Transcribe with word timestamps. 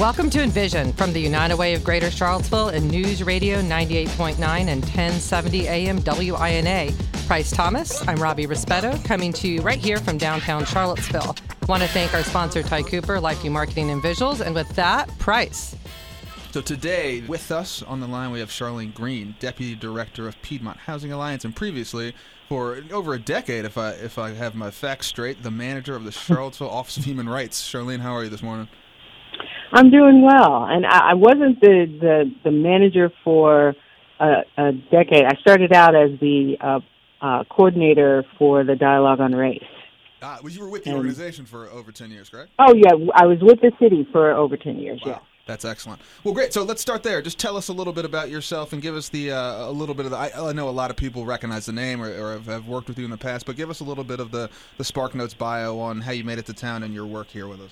Welcome 0.00 0.28
to 0.30 0.42
Envision 0.42 0.92
from 0.94 1.12
the 1.12 1.20
United 1.20 1.56
Way 1.56 1.72
of 1.74 1.84
Greater 1.84 2.10
Charlottesville 2.10 2.70
and 2.70 2.90
News 2.90 3.22
Radio 3.22 3.62
98.9 3.62 4.40
and 4.40 4.82
1070 4.82 5.68
AM 5.68 6.00
WINA. 6.00 6.92
Price 7.28 7.52
Thomas, 7.52 8.06
I'm 8.08 8.16
Robbie 8.16 8.46
Rispetto, 8.48 8.98
coming 9.04 9.32
to 9.34 9.46
you 9.46 9.60
right 9.60 9.78
here 9.78 9.98
from 9.98 10.18
downtown 10.18 10.64
Charlottesville. 10.64 11.36
Want 11.68 11.84
to 11.84 11.88
thank 11.90 12.12
our 12.12 12.24
sponsor, 12.24 12.64
Ty 12.64 12.82
Cooper, 12.82 13.18
LifeView 13.18 13.52
Marketing 13.52 13.88
and 13.90 14.02
Visuals, 14.02 14.40
and 14.40 14.52
with 14.52 14.68
that, 14.70 15.16
Price. 15.20 15.76
So 16.50 16.60
today, 16.60 17.22
with 17.28 17.52
us 17.52 17.80
on 17.84 18.00
the 18.00 18.08
line, 18.08 18.32
we 18.32 18.40
have 18.40 18.50
Charlene 18.50 18.92
Green, 18.92 19.36
Deputy 19.38 19.76
Director 19.76 20.26
of 20.26 20.42
Piedmont 20.42 20.78
Housing 20.78 21.12
Alliance, 21.12 21.44
and 21.44 21.54
previously, 21.54 22.16
for 22.48 22.82
over 22.90 23.14
a 23.14 23.20
decade, 23.20 23.64
if 23.64 23.78
I 23.78 23.90
if 23.90 24.18
I 24.18 24.32
have 24.34 24.56
my 24.56 24.72
facts 24.72 25.06
straight, 25.06 25.44
the 25.44 25.52
manager 25.52 25.94
of 25.94 26.04
the 26.04 26.12
Charlottesville 26.12 26.68
Office 26.68 26.96
of 26.96 27.04
Human 27.04 27.28
Rights. 27.28 27.62
Charlene, 27.62 28.00
how 28.00 28.12
are 28.12 28.24
you 28.24 28.30
this 28.30 28.42
morning? 28.42 28.68
I'm 29.74 29.90
doing 29.90 30.22
well, 30.22 30.64
and 30.64 30.86
I, 30.86 31.10
I 31.10 31.14
wasn't 31.14 31.60
the, 31.60 31.86
the 32.00 32.32
the 32.44 32.50
manager 32.52 33.10
for 33.24 33.74
a, 34.20 34.42
a 34.56 34.72
decade. 34.72 35.24
I 35.24 35.34
started 35.40 35.72
out 35.72 35.96
as 35.96 36.10
the 36.20 36.56
uh, 36.60 36.80
uh, 37.20 37.44
coordinator 37.50 38.24
for 38.38 38.62
the 38.62 38.76
Dialogue 38.76 39.18
on 39.18 39.32
Race. 39.32 39.64
Ah, 40.22 40.38
well, 40.42 40.52
you 40.52 40.60
were 40.60 40.68
with 40.68 40.84
the 40.84 40.94
organization 40.94 41.44
for 41.44 41.68
over 41.70 41.90
ten 41.90 42.12
years, 42.12 42.28
correct? 42.28 42.52
Oh 42.60 42.72
yeah, 42.72 42.92
I 43.14 43.26
was 43.26 43.38
with 43.42 43.60
the 43.60 43.72
city 43.80 44.06
for 44.12 44.30
over 44.30 44.56
ten 44.56 44.78
years. 44.78 45.02
Wow. 45.04 45.10
Yeah. 45.12 45.18
That's 45.46 45.66
excellent. 45.66 46.00
Well, 46.22 46.32
great. 46.32 46.54
So 46.54 46.62
let's 46.62 46.80
start 46.80 47.02
there. 47.02 47.20
Just 47.20 47.38
tell 47.38 47.58
us 47.58 47.68
a 47.68 47.72
little 47.72 47.92
bit 47.92 48.06
about 48.06 48.30
yourself 48.30 48.72
and 48.72 48.80
give 48.80 48.94
us 48.94 49.10
the 49.10 49.32
uh, 49.32 49.68
a 49.68 49.70
little 49.70 49.94
bit 49.94 50.06
of 50.06 50.12
the. 50.12 50.16
I, 50.16 50.30
I, 50.48 50.52
know 50.52 50.68
a 50.68 50.70
lot 50.70 50.90
of 50.90 50.96
people 50.96 51.26
recognize 51.26 51.66
the 51.66 51.72
name 51.72 52.00
or, 52.00 52.08
or 52.08 52.32
have, 52.32 52.46
have, 52.46 52.66
worked 52.66 52.88
with 52.88 52.98
you 52.98 53.04
in 53.04 53.10
the 53.10 53.18
past, 53.18 53.44
but 53.44 53.54
give 53.54 53.68
us 53.68 53.80
a 53.80 53.84
little 53.84 54.04
bit 54.04 54.20
of 54.20 54.30
the 54.30 54.48
the 54.78 54.84
Spark 54.84 55.14
Notes 55.14 55.34
bio 55.34 55.78
on 55.78 56.00
how 56.00 56.12
you 56.12 56.24
made 56.24 56.38
it 56.38 56.46
to 56.46 56.54
town 56.54 56.82
and 56.82 56.94
your 56.94 57.04
work 57.04 57.26
here 57.26 57.46
with 57.46 57.60
us. 57.60 57.70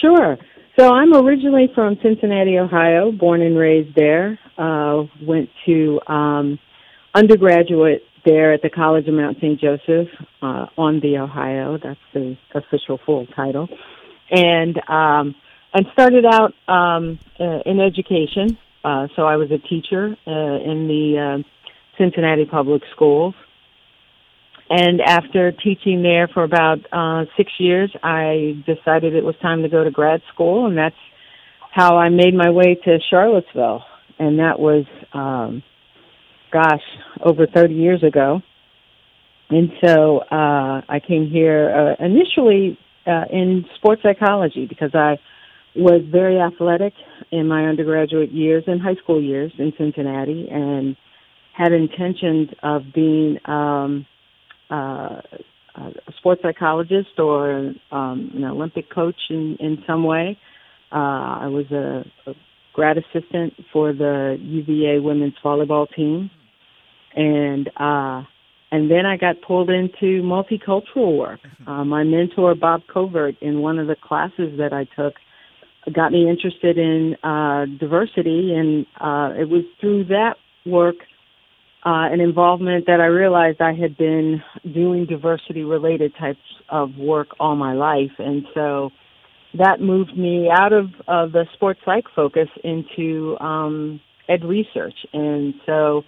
Sure. 0.00 0.36
So 0.78 0.92
I'm 0.94 1.12
originally 1.12 1.68
from 1.74 1.96
Cincinnati, 2.04 2.56
Ohio, 2.56 3.10
born 3.10 3.42
and 3.42 3.58
raised 3.58 3.96
there. 3.96 4.38
Uh, 4.56 5.04
went 5.20 5.48
to 5.66 6.00
um, 6.06 6.56
undergraduate 7.12 8.02
there 8.24 8.52
at 8.52 8.62
the 8.62 8.70
College 8.70 9.08
of 9.08 9.14
Mount 9.14 9.38
St. 9.38 9.60
Joseph 9.60 10.06
uh, 10.40 10.66
on 10.76 11.00
the 11.00 11.18
Ohio. 11.18 11.78
That's 11.82 11.98
the 12.14 12.36
official 12.54 13.00
full 13.04 13.26
title, 13.34 13.66
and 14.30 14.78
um, 14.88 15.34
and 15.74 15.86
started 15.94 16.24
out 16.24 16.52
um, 16.68 17.18
uh, 17.40 17.58
in 17.66 17.80
education. 17.80 18.56
Uh, 18.84 19.08
so 19.16 19.22
I 19.22 19.34
was 19.34 19.50
a 19.50 19.58
teacher 19.58 20.16
uh, 20.28 20.70
in 20.70 20.86
the 20.86 21.40
uh, 21.42 21.98
Cincinnati 21.98 22.44
Public 22.44 22.82
Schools. 22.94 23.34
And 24.70 25.00
after 25.00 25.52
teaching 25.52 26.02
there 26.02 26.28
for 26.28 26.44
about 26.44 26.78
uh, 26.92 27.24
six 27.36 27.50
years, 27.58 27.90
I 28.02 28.62
decided 28.66 29.14
it 29.14 29.24
was 29.24 29.34
time 29.40 29.62
to 29.62 29.68
go 29.68 29.82
to 29.82 29.90
grad 29.90 30.20
school, 30.32 30.66
and 30.66 30.76
that's 30.76 30.96
how 31.72 31.96
I 31.96 32.10
made 32.10 32.34
my 32.34 32.50
way 32.50 32.74
to 32.74 32.98
Charlottesville. 33.08 33.82
And 34.18 34.40
that 34.40 34.58
was, 34.58 34.84
um, 35.14 35.62
gosh, 36.52 36.82
over 37.24 37.46
30 37.46 37.74
years 37.74 38.02
ago. 38.02 38.42
And 39.50 39.70
so 39.82 40.18
uh, 40.18 40.82
I 40.88 41.00
came 41.06 41.30
here 41.30 41.96
uh, 42.00 42.04
initially 42.04 42.78
uh, 43.06 43.24
in 43.30 43.64
sports 43.76 44.02
psychology 44.02 44.66
because 44.66 44.90
I 44.94 45.18
was 45.74 46.02
very 46.10 46.38
athletic 46.38 46.92
in 47.30 47.46
my 47.46 47.64
undergraduate 47.66 48.32
years 48.32 48.64
and 48.66 48.80
high 48.82 48.96
school 49.02 49.22
years 49.22 49.52
in 49.58 49.72
Cincinnati 49.78 50.48
and 50.50 50.96
had 51.56 51.72
intentions 51.72 52.48
of 52.62 52.82
being 52.94 53.38
um, 53.46 54.04
uh, 54.70 55.20
a 55.78 56.12
sports 56.18 56.42
psychologist 56.42 57.18
or 57.18 57.72
um, 57.92 58.32
an 58.34 58.44
Olympic 58.44 58.90
coach 58.90 59.20
in, 59.30 59.56
in 59.60 59.78
some 59.86 60.04
way. 60.04 60.38
Uh, 60.90 60.96
I 61.42 61.46
was 61.46 61.66
a, 61.70 62.04
a 62.30 62.34
grad 62.72 62.96
assistant 62.96 63.54
for 63.72 63.92
the 63.92 64.36
UVA 64.40 65.00
women's 65.00 65.34
volleyball 65.44 65.86
team, 65.94 66.30
and 67.14 67.68
uh, 67.76 68.22
and 68.70 68.90
then 68.90 69.06
I 69.06 69.16
got 69.16 69.36
pulled 69.46 69.70
into 69.70 70.22
multicultural 70.22 71.16
work. 71.16 71.40
Uh, 71.66 71.84
my 71.84 72.04
mentor 72.04 72.54
Bob 72.54 72.82
Covert 72.92 73.36
in 73.40 73.60
one 73.60 73.78
of 73.78 73.86
the 73.86 73.96
classes 73.96 74.58
that 74.58 74.72
I 74.72 74.86
took 74.96 75.14
got 75.94 76.12
me 76.12 76.28
interested 76.28 76.76
in 76.76 77.16
uh, 77.22 77.66
diversity, 77.80 78.52
and 78.54 78.86
uh, 79.00 79.38
it 79.40 79.48
was 79.48 79.64
through 79.80 80.04
that 80.04 80.34
work 80.66 80.96
uh, 81.88 82.12
an 82.12 82.20
involvement 82.20 82.84
that 82.84 83.00
I 83.00 83.06
realized 83.06 83.62
I 83.62 83.72
had 83.72 83.96
been 83.96 84.42
doing 84.74 85.06
diversity 85.06 85.64
related 85.64 86.12
types 86.20 86.38
of 86.68 86.94
work 86.98 87.28
all 87.40 87.56
my 87.56 87.72
life. 87.72 88.10
And 88.18 88.44
so 88.52 88.90
that 89.54 89.80
moved 89.80 90.14
me 90.14 90.50
out 90.52 90.74
of 90.74 90.88
uh, 91.06 91.28
the 91.28 91.46
sports 91.54 91.80
psych 91.86 92.04
focus 92.14 92.48
into 92.62 93.38
um, 93.40 94.00
ed 94.28 94.44
research. 94.44 94.96
And 95.14 95.54
so 95.64 96.02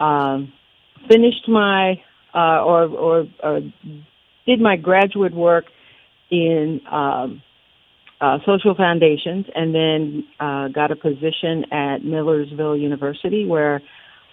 um, 0.00 0.52
finished 1.08 1.46
my 1.46 1.92
uh, 2.34 2.64
or, 2.64 2.86
or, 2.86 3.26
or 3.40 3.60
did 4.46 4.60
my 4.60 4.76
graduate 4.76 5.32
work 5.32 5.66
in 6.32 6.80
um, 6.90 7.40
uh, 8.20 8.38
social 8.44 8.74
foundations 8.74 9.46
and 9.54 9.72
then 9.72 10.24
uh, 10.40 10.66
got 10.74 10.90
a 10.90 10.96
position 10.96 11.66
at 11.70 11.98
Millersville 11.98 12.76
University 12.76 13.46
where 13.46 13.80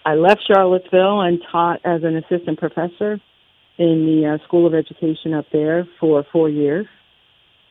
I 0.04 0.14
left 0.14 0.42
Charlottesville 0.46 1.20
and 1.20 1.42
taught 1.50 1.80
as 1.84 2.02
an 2.02 2.16
assistant 2.16 2.58
professor 2.58 3.20
in 3.78 4.06
the 4.06 4.38
uh, 4.40 4.44
School 4.46 4.66
of 4.66 4.74
Education 4.74 5.34
up 5.34 5.46
there 5.52 5.86
for 6.00 6.24
four 6.32 6.48
years. 6.48 6.86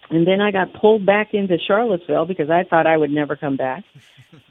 And 0.10 0.28
then 0.28 0.42
I 0.42 0.52
got 0.52 0.74
pulled 0.74 1.06
back 1.06 1.34
into 1.34 1.58
Charlottesville 1.66 2.26
because 2.26 2.50
I 2.50 2.64
thought 2.70 2.86
I 2.86 2.98
would 2.98 3.12
never 3.12 3.36
come 3.36 3.58
back. 3.58 3.84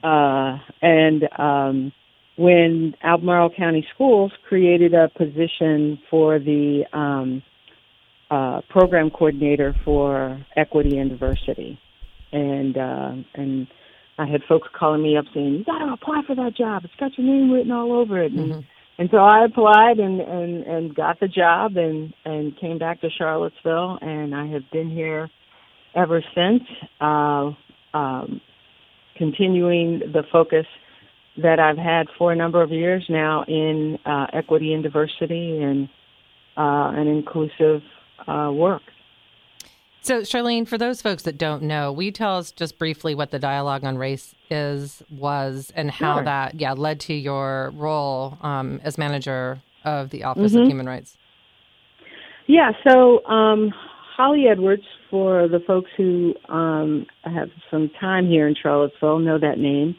Uh, 0.03 0.59
and 0.83 1.27
um, 1.39 1.93
when 2.37 2.95
Albemarle 3.03 3.51
County 3.51 3.87
Schools 3.95 4.33
created 4.49 4.95
a 4.95 5.09
position 5.11 5.99
for 6.11 6.39
the 6.39 6.85
um, 6.93 7.43
uh, 8.31 8.63
program 8.71 9.11
coordinator 9.11 9.75
for 9.85 10.43
equity 10.57 10.97
and 10.99 11.11
diversity, 11.11 11.79
and 12.33 12.79
uh, 12.79 13.13
and 13.35 13.67
I 14.21 14.27
had 14.27 14.43
folks 14.47 14.69
calling 14.79 15.03
me 15.03 15.17
up 15.17 15.25
saying, 15.33 15.55
"You 15.55 15.65
got 15.65 15.79
to 15.79 15.93
apply 15.93 16.23
for 16.27 16.35
that 16.35 16.55
job. 16.55 16.85
It's 16.85 16.95
got 17.01 17.17
your 17.17 17.27
name 17.27 17.51
written 17.51 17.73
all 17.73 17.93
over 17.93 18.23
it." 18.23 18.33
And, 18.33 18.53
mm-hmm. 18.53 18.61
and 18.99 19.09
so 19.11 19.17
I 19.17 19.47
applied 19.47 19.99
and 19.99 20.21
and 20.21 20.63
and 20.65 20.95
got 20.95 21.21
the 21.21 21.29
job 21.29 21.77
and 21.77 22.13
and 22.27 22.59
came 22.61 22.79
back 22.79 23.01
to 23.01 23.09
Charlottesville, 23.11 23.99
and 24.03 24.35
I 24.35 24.47
have 24.49 24.71
been 24.71 24.91
here 24.91 25.31
ever 25.95 26.23
since, 26.35 26.63
uh, 27.01 27.51
um, 27.95 28.41
continuing 29.17 30.01
the 30.01 30.23
focus 30.31 30.67
that 31.43 31.59
I've 31.59 31.79
had 31.79 32.07
for 32.19 32.31
a 32.33 32.37
number 32.37 32.63
of 32.63 32.71
years 32.71 33.05
now 33.09 33.45
in 33.49 33.99
uh, 34.05 34.27
equity 34.33 34.75
and 34.75 34.83
diversity 34.83 35.63
and 35.63 35.89
uh, 36.57 36.93
and 36.95 37.09
inclusive 37.09 37.81
uh, 38.29 38.51
work. 38.53 38.83
So, 40.03 40.23
Charlene, 40.23 40.67
for 40.67 40.79
those 40.79 41.03
folks 41.03 41.25
that 41.25 41.37
don't 41.37 41.63
know, 41.63 41.93
will 41.93 42.05
you 42.05 42.11
tell 42.11 42.39
us 42.39 42.53
just 42.53 42.79
briefly 42.79 43.15
what 43.15 43.31
the 43.31 43.39
dialogue 43.39 43.85
on 43.85 43.99
race 43.99 44.35
is, 44.51 45.03
was, 45.11 45.73
and 45.77 45.91
how 45.91 46.17
sure. 46.17 46.25
that, 46.25 46.59
yeah, 46.59 46.73
led 46.73 47.01
to 47.01 47.15
your 47.15 47.71
role 47.75 48.39
um, 48.41 48.81
as 48.83 48.97
manager 48.97 49.61
of 49.85 50.11
the 50.11 50.25
Office 50.25 50.53
mm-hmm. 50.53 50.63
of 50.63 50.69
Human 50.69 50.87
Rights? 50.87 51.19
Yeah. 52.47 52.73
So, 52.89 53.25
um, 53.27 53.73
Holly 54.17 54.45
Edwards, 54.51 54.85
for 55.11 55.49
the 55.49 55.61
folks 55.67 55.91
who 55.97 56.35
um, 56.49 57.07
have 57.25 57.49
some 57.71 57.91
time 58.01 58.27
here 58.27 58.49
in 58.49 58.55
Charlottesville, 58.61 59.19
know 59.19 59.39
that 59.39 59.59
name. 59.59 59.97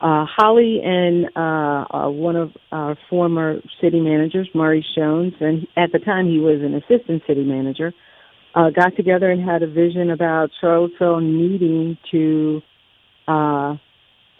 Uh, 0.00 0.24
Holly 0.26 0.80
and 0.84 1.26
uh, 1.36 1.96
uh, 1.96 2.10
one 2.10 2.34
of 2.34 2.50
our 2.72 2.96
former 3.08 3.60
city 3.80 4.00
managers, 4.00 4.48
Maurice 4.52 4.84
Jones, 4.96 5.32
and 5.40 5.66
at 5.76 5.92
the 5.92 6.00
time 6.00 6.26
he 6.26 6.38
was 6.38 6.60
an 6.60 6.74
assistant 6.74 7.22
city 7.26 7.44
manager 7.44 7.92
uh, 8.54 8.70
got 8.70 8.96
together 8.96 9.30
and 9.30 9.42
had 9.42 9.62
a 9.62 9.66
vision 9.66 10.10
about 10.10 10.50
Charlottesville 10.60 11.20
needing 11.20 11.96
to 12.10 12.60
uh, 13.28 13.74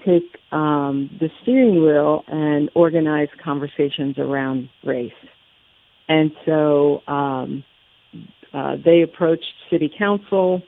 take 0.05 0.25
um, 0.51 1.11
the 1.21 1.29
steering 1.43 1.83
wheel 1.83 2.25
and 2.29 2.71
organize 2.75 3.29
conversations 3.43 4.19
around 4.19 4.69
race. 4.85 5.13
And 6.09 6.33
so 6.45 7.01
um, 7.07 7.65
uh, 8.53 8.77
they 8.85 9.03
approached 9.03 9.47
City 9.71 9.91
Council. 9.97 10.63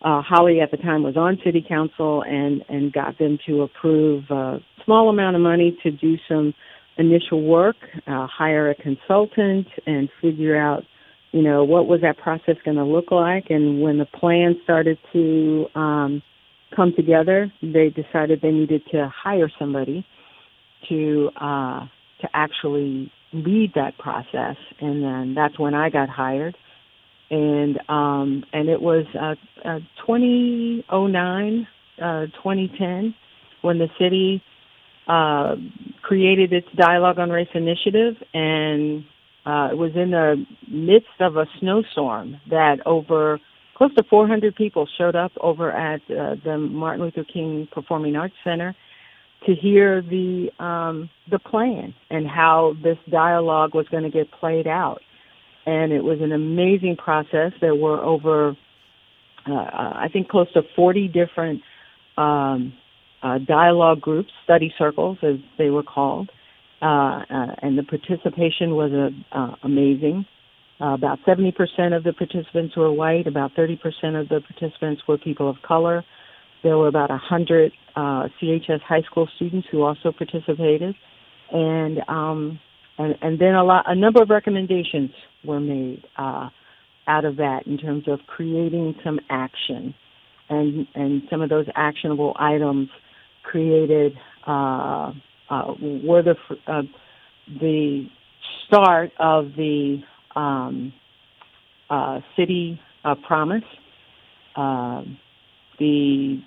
Uh, 0.00 0.22
Holly 0.22 0.60
at 0.60 0.70
the 0.70 0.76
time 0.76 1.02
was 1.02 1.16
on 1.16 1.38
City 1.44 1.64
Council 1.66 2.22
and, 2.22 2.64
and 2.68 2.92
got 2.92 3.18
them 3.18 3.38
to 3.46 3.62
approve 3.62 4.24
a 4.30 4.60
small 4.84 5.10
amount 5.10 5.34
of 5.36 5.42
money 5.42 5.76
to 5.82 5.90
do 5.90 6.16
some 6.28 6.54
initial 6.96 7.42
work, 7.42 7.76
uh, 8.06 8.26
hire 8.26 8.70
a 8.70 8.74
consultant, 8.74 9.66
and 9.86 10.08
figure 10.22 10.56
out 10.56 10.84
you 11.32 11.42
know, 11.42 11.64
what 11.64 11.86
was 11.86 12.00
that 12.02 12.18
process 12.18 12.56
going 12.64 12.76
to 12.78 12.84
look 12.84 13.10
like? 13.10 13.50
And 13.50 13.82
when 13.82 13.98
the 13.98 14.06
plan 14.06 14.56
started 14.64 14.98
to 15.12 15.66
um, 15.74 16.22
come 16.74 16.92
together, 16.96 17.52
they 17.62 17.90
decided 17.90 18.40
they 18.40 18.50
needed 18.50 18.82
to 18.92 19.12
hire 19.14 19.50
somebody 19.58 20.06
to 20.88 21.30
uh, 21.40 21.80
to 22.22 22.28
actually 22.34 23.12
lead 23.32 23.72
that 23.74 23.98
process. 23.98 24.56
And 24.80 25.02
then 25.02 25.34
that's 25.34 25.58
when 25.58 25.74
I 25.74 25.90
got 25.90 26.08
hired. 26.08 26.56
and 27.30 27.78
um, 27.88 28.44
and 28.52 28.68
it 28.68 28.80
was 28.80 29.04
uh, 29.14 29.34
uh, 29.68 29.80
2009, 30.06 31.66
uh, 32.02 32.26
2010 32.26 33.14
when 33.62 33.78
the 33.78 33.88
city 33.98 34.42
uh, 35.08 35.56
created 36.02 36.52
its 36.52 36.68
Dialogue 36.76 37.18
on 37.18 37.30
Race 37.30 37.48
initiative, 37.54 38.14
and 38.34 39.04
uh, 39.48 39.70
it 39.72 39.78
was 39.78 39.92
in 39.94 40.10
the 40.10 40.44
midst 40.68 41.20
of 41.20 41.36
a 41.36 41.46
snowstorm 41.58 42.38
that 42.50 42.86
over 42.86 43.40
close 43.76 43.94
to 43.94 44.04
400 44.10 44.54
people 44.54 44.86
showed 44.98 45.16
up 45.16 45.32
over 45.40 45.72
at 45.72 46.02
uh, 46.10 46.34
the 46.44 46.58
Martin 46.58 47.02
Luther 47.02 47.24
King 47.24 47.66
Performing 47.72 48.14
Arts 48.14 48.34
Center 48.44 48.76
to 49.46 49.54
hear 49.54 50.02
the 50.02 50.50
um, 50.62 51.08
the 51.30 51.38
plan 51.38 51.94
and 52.10 52.26
how 52.26 52.74
this 52.82 52.98
dialogue 53.10 53.74
was 53.74 53.86
going 53.90 54.02
to 54.02 54.10
get 54.10 54.30
played 54.32 54.66
out. 54.66 55.00
And 55.64 55.92
it 55.92 56.04
was 56.04 56.18
an 56.20 56.32
amazing 56.32 56.96
process. 56.96 57.52
There 57.60 57.74
were 57.74 58.02
over, 58.02 58.56
uh, 59.46 59.52
I 59.52 60.08
think, 60.12 60.28
close 60.28 60.52
to 60.52 60.62
40 60.76 61.08
different 61.08 61.62
um, 62.18 62.74
uh, 63.22 63.38
dialogue 63.38 64.00
groups, 64.02 64.30
study 64.44 64.74
circles, 64.76 65.18
as 65.22 65.36
they 65.56 65.70
were 65.70 65.82
called, 65.82 66.30
uh, 66.80 66.84
uh 66.84 67.54
and 67.62 67.76
the 67.78 67.82
participation 67.82 68.74
was 68.74 69.12
uh, 69.32 69.54
amazing. 69.62 70.26
Uh, 70.80 70.94
about 70.94 71.18
70% 71.26 71.52
of 71.96 72.04
the 72.04 72.12
participants 72.12 72.76
were 72.76 72.92
white. 72.92 73.26
About 73.26 73.52
30% 73.54 73.74
of 74.20 74.28
the 74.28 74.40
participants 74.40 75.02
were 75.08 75.18
people 75.18 75.50
of 75.50 75.56
color. 75.66 76.04
There 76.62 76.78
were 76.78 76.86
about 76.86 77.10
100 77.10 77.72
uh, 77.96 78.28
CHS 78.40 78.80
high 78.82 79.02
school 79.02 79.28
students 79.36 79.66
who 79.70 79.82
also 79.82 80.12
participated, 80.12 80.94
and 81.50 81.98
um, 82.08 82.60
and, 82.96 83.14
and 83.22 83.38
then 83.40 83.54
a 83.54 83.64
lot, 83.64 83.84
a 83.86 83.94
number 83.94 84.22
of 84.22 84.30
recommendations 84.30 85.10
were 85.44 85.60
made 85.60 86.04
uh, 86.16 86.48
out 87.06 87.24
of 87.24 87.36
that 87.36 87.66
in 87.66 87.78
terms 87.78 88.04
of 88.06 88.20
creating 88.26 88.94
some 89.04 89.18
action, 89.30 89.94
and 90.48 90.86
and 90.94 91.22
some 91.30 91.42
of 91.42 91.48
those 91.48 91.66
actionable 91.74 92.34
items 92.38 92.88
created 93.42 94.12
uh, 94.46 95.12
uh, 95.50 95.74
were 95.80 96.22
the 96.22 96.34
uh, 96.66 96.82
the 97.60 98.06
start 98.66 99.10
of 99.18 99.46
the 99.56 100.02
um, 100.36 100.92
uh, 101.90 102.20
city 102.36 102.80
uh, 103.04 103.14
promise. 103.26 103.64
Um, 104.56 105.18
the 105.78 106.40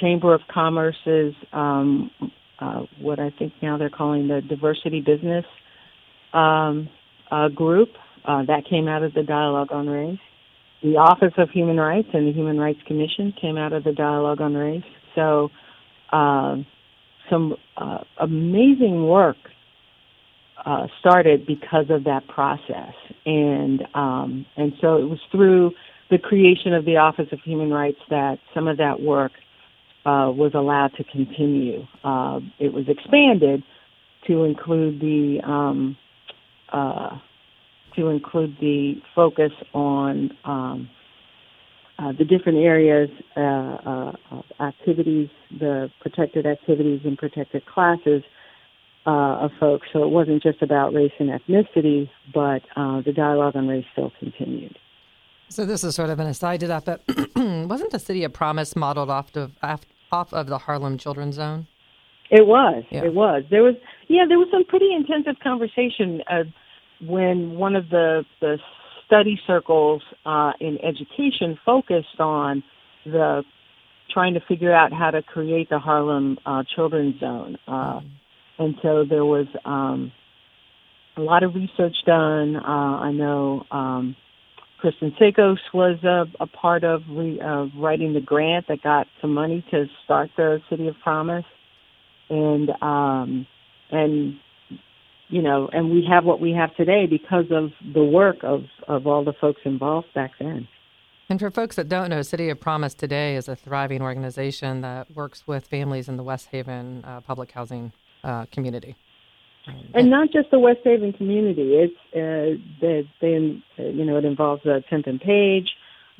Chamber 0.00 0.34
of 0.34 0.42
Commerce's 0.52 1.34
um, 1.52 2.10
uh, 2.60 2.82
what 3.00 3.18
I 3.18 3.30
think 3.38 3.52
now 3.62 3.78
they're 3.78 3.90
calling 3.90 4.28
the 4.28 4.40
Diversity 4.40 5.00
Business 5.00 5.44
um, 6.32 6.88
uh, 7.30 7.48
Group 7.48 7.90
uh, 8.26 8.44
that 8.44 8.62
came 8.68 8.88
out 8.88 9.02
of 9.02 9.14
the 9.14 9.22
Dialogue 9.22 9.68
on 9.70 9.88
Race. 9.88 10.18
The 10.82 10.96
Office 10.96 11.32
of 11.38 11.50
Human 11.50 11.78
Rights 11.78 12.08
and 12.12 12.28
the 12.28 12.32
Human 12.32 12.58
Rights 12.58 12.80
Commission 12.86 13.32
came 13.40 13.56
out 13.56 13.72
of 13.72 13.84
the 13.84 13.92
Dialogue 13.92 14.40
on 14.40 14.54
Race. 14.54 14.84
So, 15.14 15.50
uh, 16.12 16.56
some 17.30 17.56
uh, 17.76 17.98
amazing 18.20 19.06
work 19.06 19.36
uh, 20.64 20.86
started 21.00 21.46
because 21.46 21.86
of 21.90 22.04
that 22.04 22.26
process, 22.28 22.94
and 23.26 23.82
um, 23.94 24.46
and 24.56 24.72
so 24.80 24.96
it 24.96 25.08
was 25.08 25.18
through 25.30 25.72
the 26.10 26.18
creation 26.18 26.72
of 26.74 26.84
the 26.84 26.96
Office 26.96 27.26
of 27.32 27.40
Human 27.40 27.70
Rights 27.70 27.98
that 28.10 28.38
some 28.54 28.68
of 28.68 28.76
that 28.78 29.00
work 29.00 29.32
uh, 30.06 30.30
was 30.30 30.52
allowed 30.54 30.92
to 30.96 31.04
continue. 31.04 31.86
Uh, 32.02 32.40
it 32.58 32.72
was 32.72 32.84
expanded 32.88 33.62
to 34.26 34.44
include 34.44 35.00
the 35.00 35.40
um, 35.44 35.96
uh, 36.72 37.18
to 37.96 38.08
include 38.08 38.56
the 38.60 38.94
focus 39.14 39.52
on 39.72 40.30
um, 40.44 40.88
uh, 41.98 42.12
the 42.18 42.24
different 42.24 42.58
areas 42.58 43.08
uh, 43.36 43.40
uh, 43.40 44.12
of 44.30 44.44
activities, 44.60 45.28
the 45.58 45.90
protected 46.00 46.46
activities 46.46 47.00
and 47.04 47.16
protected 47.16 47.64
classes 47.66 48.22
of 49.06 49.50
folks. 49.60 49.86
So 49.92 50.02
it 50.02 50.10
wasn't 50.10 50.42
just 50.42 50.62
about 50.62 50.94
race 50.94 51.12
and 51.18 51.28
ethnicity, 51.28 52.08
but 52.32 52.62
the 52.74 53.12
dialogue 53.14 53.54
on 53.54 53.68
race 53.68 53.84
still 53.92 54.12
continued. 54.18 54.78
So 55.48 55.64
this 55.64 55.84
is 55.84 55.94
sort 55.94 56.10
of 56.10 56.18
an 56.18 56.26
aside 56.26 56.60
to 56.60 56.66
that, 56.68 56.84
but 56.84 57.02
wasn't 57.36 57.90
the 57.90 57.98
city 57.98 58.24
of 58.24 58.32
Promise 58.32 58.74
modeled 58.74 59.10
off 59.10 59.34
of 59.36 59.52
off 59.62 60.32
of 60.32 60.46
the 60.46 60.58
Harlem 60.58 60.96
Children's 60.98 61.36
Zone? 61.36 61.66
It 62.30 62.46
was. 62.46 62.84
Yeah. 62.90 63.04
It 63.04 63.14
was. 63.14 63.44
There 63.50 63.62
was. 63.62 63.74
Yeah, 64.08 64.24
there 64.28 64.38
was 64.38 64.48
some 64.50 64.64
pretty 64.64 64.92
intensive 64.94 65.36
conversation 65.42 66.22
uh, 66.30 66.44
when 67.06 67.56
one 67.56 67.76
of 67.76 67.90
the 67.90 68.24
the 68.40 68.58
study 69.06 69.38
circles 69.46 70.02
uh, 70.24 70.52
in 70.60 70.78
education 70.82 71.58
focused 71.64 72.18
on 72.18 72.62
the 73.04 73.42
trying 74.10 74.34
to 74.34 74.40
figure 74.46 74.72
out 74.72 74.92
how 74.92 75.10
to 75.10 75.22
create 75.22 75.68
the 75.70 75.78
Harlem 75.78 76.38
uh, 76.46 76.62
Children's 76.74 77.18
Zone, 77.20 77.56
uh, 77.66 78.00
and 78.58 78.74
so 78.82 79.04
there 79.08 79.24
was 79.24 79.46
um, 79.64 80.12
a 81.16 81.20
lot 81.20 81.42
of 81.42 81.54
research 81.54 81.96
done. 82.06 82.56
Uh, 82.56 82.60
I 83.00 83.12
know 83.12 83.64
um, 83.70 84.16
Kristin 84.82 85.16
Szakos 85.18 85.58
was 85.72 85.98
a, 86.04 86.24
a 86.42 86.46
part 86.46 86.84
of 86.84 87.02
re, 87.08 87.40
uh, 87.40 87.66
writing 87.76 88.12
the 88.12 88.20
grant 88.20 88.66
that 88.68 88.82
got 88.82 89.06
some 89.20 89.32
money 89.32 89.64
to 89.70 89.86
start 90.04 90.30
the 90.36 90.58
City 90.68 90.88
of 90.88 90.94
Promise, 91.02 91.46
and 92.28 92.70
um, 92.82 93.46
and 93.90 94.38
you 95.28 95.42
know, 95.42 95.68
and 95.72 95.90
we 95.90 96.06
have 96.08 96.24
what 96.24 96.40
we 96.40 96.52
have 96.52 96.74
today 96.76 97.06
because 97.06 97.46
of 97.50 97.70
the 97.92 98.04
work 98.04 98.36
of 98.42 98.64
of 98.88 99.06
all 99.06 99.24
the 99.24 99.34
folks 99.40 99.60
involved 99.64 100.08
back 100.14 100.32
then. 100.38 100.68
And 101.28 101.40
for 101.40 101.50
folks 101.50 101.76
that 101.76 101.88
don't 101.88 102.10
know, 102.10 102.20
City 102.22 102.50
of 102.50 102.60
Promise 102.60 102.94
today 102.94 103.36
is 103.36 103.48
a 103.48 103.56
thriving 103.56 104.02
organization 104.02 104.82
that 104.82 105.14
works 105.14 105.46
with 105.46 105.66
families 105.66 106.08
in 106.08 106.18
the 106.18 106.22
Westhaven 106.22 107.02
uh, 107.04 107.22
public 107.22 107.50
housing 107.52 107.92
uh, 108.22 108.44
community 108.52 108.94
and 109.94 110.10
not 110.10 110.30
just 110.30 110.50
the 110.50 110.58
Westhaven 110.58 111.12
community. 111.16 111.74
It's 111.74 111.94
uh, 112.14 112.60
that 112.80 113.04
they, 113.20 113.62
you 113.82 114.04
know, 114.04 114.16
it 114.18 114.24
involves 114.24 114.62
the 114.62 114.82
Tenth 114.90 115.06
and 115.06 115.20
Page, 115.20 115.68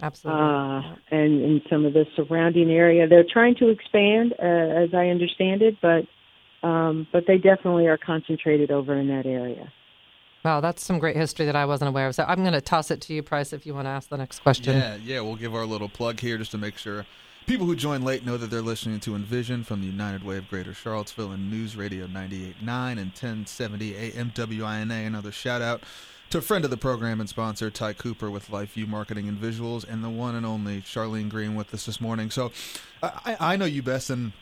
absolutely, 0.03 0.43
uh, 0.43 0.95
and 1.11 1.43
in 1.43 1.63
some 1.69 1.85
of 1.85 1.93
the 1.93 2.07
surrounding 2.17 2.71
area. 2.71 3.07
They're 3.07 3.25
trying 3.31 3.57
to 3.57 3.69
expand, 3.69 4.35
uh, 4.39 4.45
as 4.45 4.95
I 4.95 5.09
understand 5.09 5.63
it, 5.63 5.77
but 5.83 6.05
um, 6.65 7.07
but 7.13 7.25
they 7.27 7.39
definitely 7.39 7.87
are 7.87 7.99
concentrated 7.99 8.71
over 8.71 8.95
in 8.95 9.09
that 9.09 9.27
area. 9.27 9.73
Wow, 10.45 10.61
that's 10.61 10.85
some 10.85 10.99
great 10.99 11.17
history 11.17 11.47
that 11.47 11.57
I 11.57 11.65
wasn't 11.65 11.89
aware 11.89 12.09
of. 12.09 12.15
So 12.15 12.25
I'm 12.27 12.41
going 12.41 12.53
to 12.53 12.61
toss 12.61 12.91
it 12.91 13.01
to 13.03 13.15
you, 13.15 13.23
Price, 13.23 13.53
if 13.53 13.65
you 13.65 13.75
want 13.75 13.87
to 13.87 13.91
ask 13.91 14.09
the 14.09 14.19
next 14.19 14.41
question. 14.41 14.77
Yeah, 14.77 14.97
yeah, 14.97 15.21
we'll 15.21 15.37
give 15.37 15.55
our 15.55 15.65
little 15.65 15.89
plug 15.89 16.21
here 16.21 16.37
just 16.37 16.51
to 16.51 16.59
make 16.59 16.77
sure 16.77 17.07
People 17.47 17.67
who 17.67 17.77
join 17.77 18.05
late 18.05 18.25
know 18.25 18.39
that 18.39 18.49
they're 18.49 18.63
listening 18.63 19.01
to 19.01 19.15
Envision 19.15 19.65
from 19.65 19.83
the 19.83 19.87
United 19.87 20.25
Way 20.25 20.39
of 20.39 20.49
Greater 20.49 20.73
Charlottesville 20.73 21.33
and 21.33 21.51
News 21.51 21.77
Radio 21.77 22.07
98.9 22.07 22.93
and 22.93 23.11
1070 23.11 23.95
AM 23.95 24.33
WINA. 24.35 25.07
Another 25.07 25.31
shout 25.31 25.61
out 25.61 25.83
to 26.31 26.39
a 26.39 26.41
friend 26.41 26.65
of 26.65 26.71
the 26.71 26.79
program 26.79 27.21
and 27.21 27.29
sponsor, 27.29 27.71
Ty 27.71 27.93
Cooper 27.93 28.31
with 28.31 28.49
LifeView 28.49 28.89
Marketing 28.89 29.29
and 29.29 29.39
Visuals, 29.39 29.87
and 29.87 30.03
the 30.03 30.09
one 30.09 30.35
and 30.35 30.47
only 30.47 30.81
Charlene 30.81 31.29
Green 31.29 31.55
with 31.55 31.75
us 31.75 31.85
this 31.85 32.01
morning. 32.01 32.31
So 32.31 32.51
I, 33.03 33.37
I 33.39 33.57
know 33.57 33.67
you 33.67 33.83
best, 33.83 34.09
and 34.09 34.33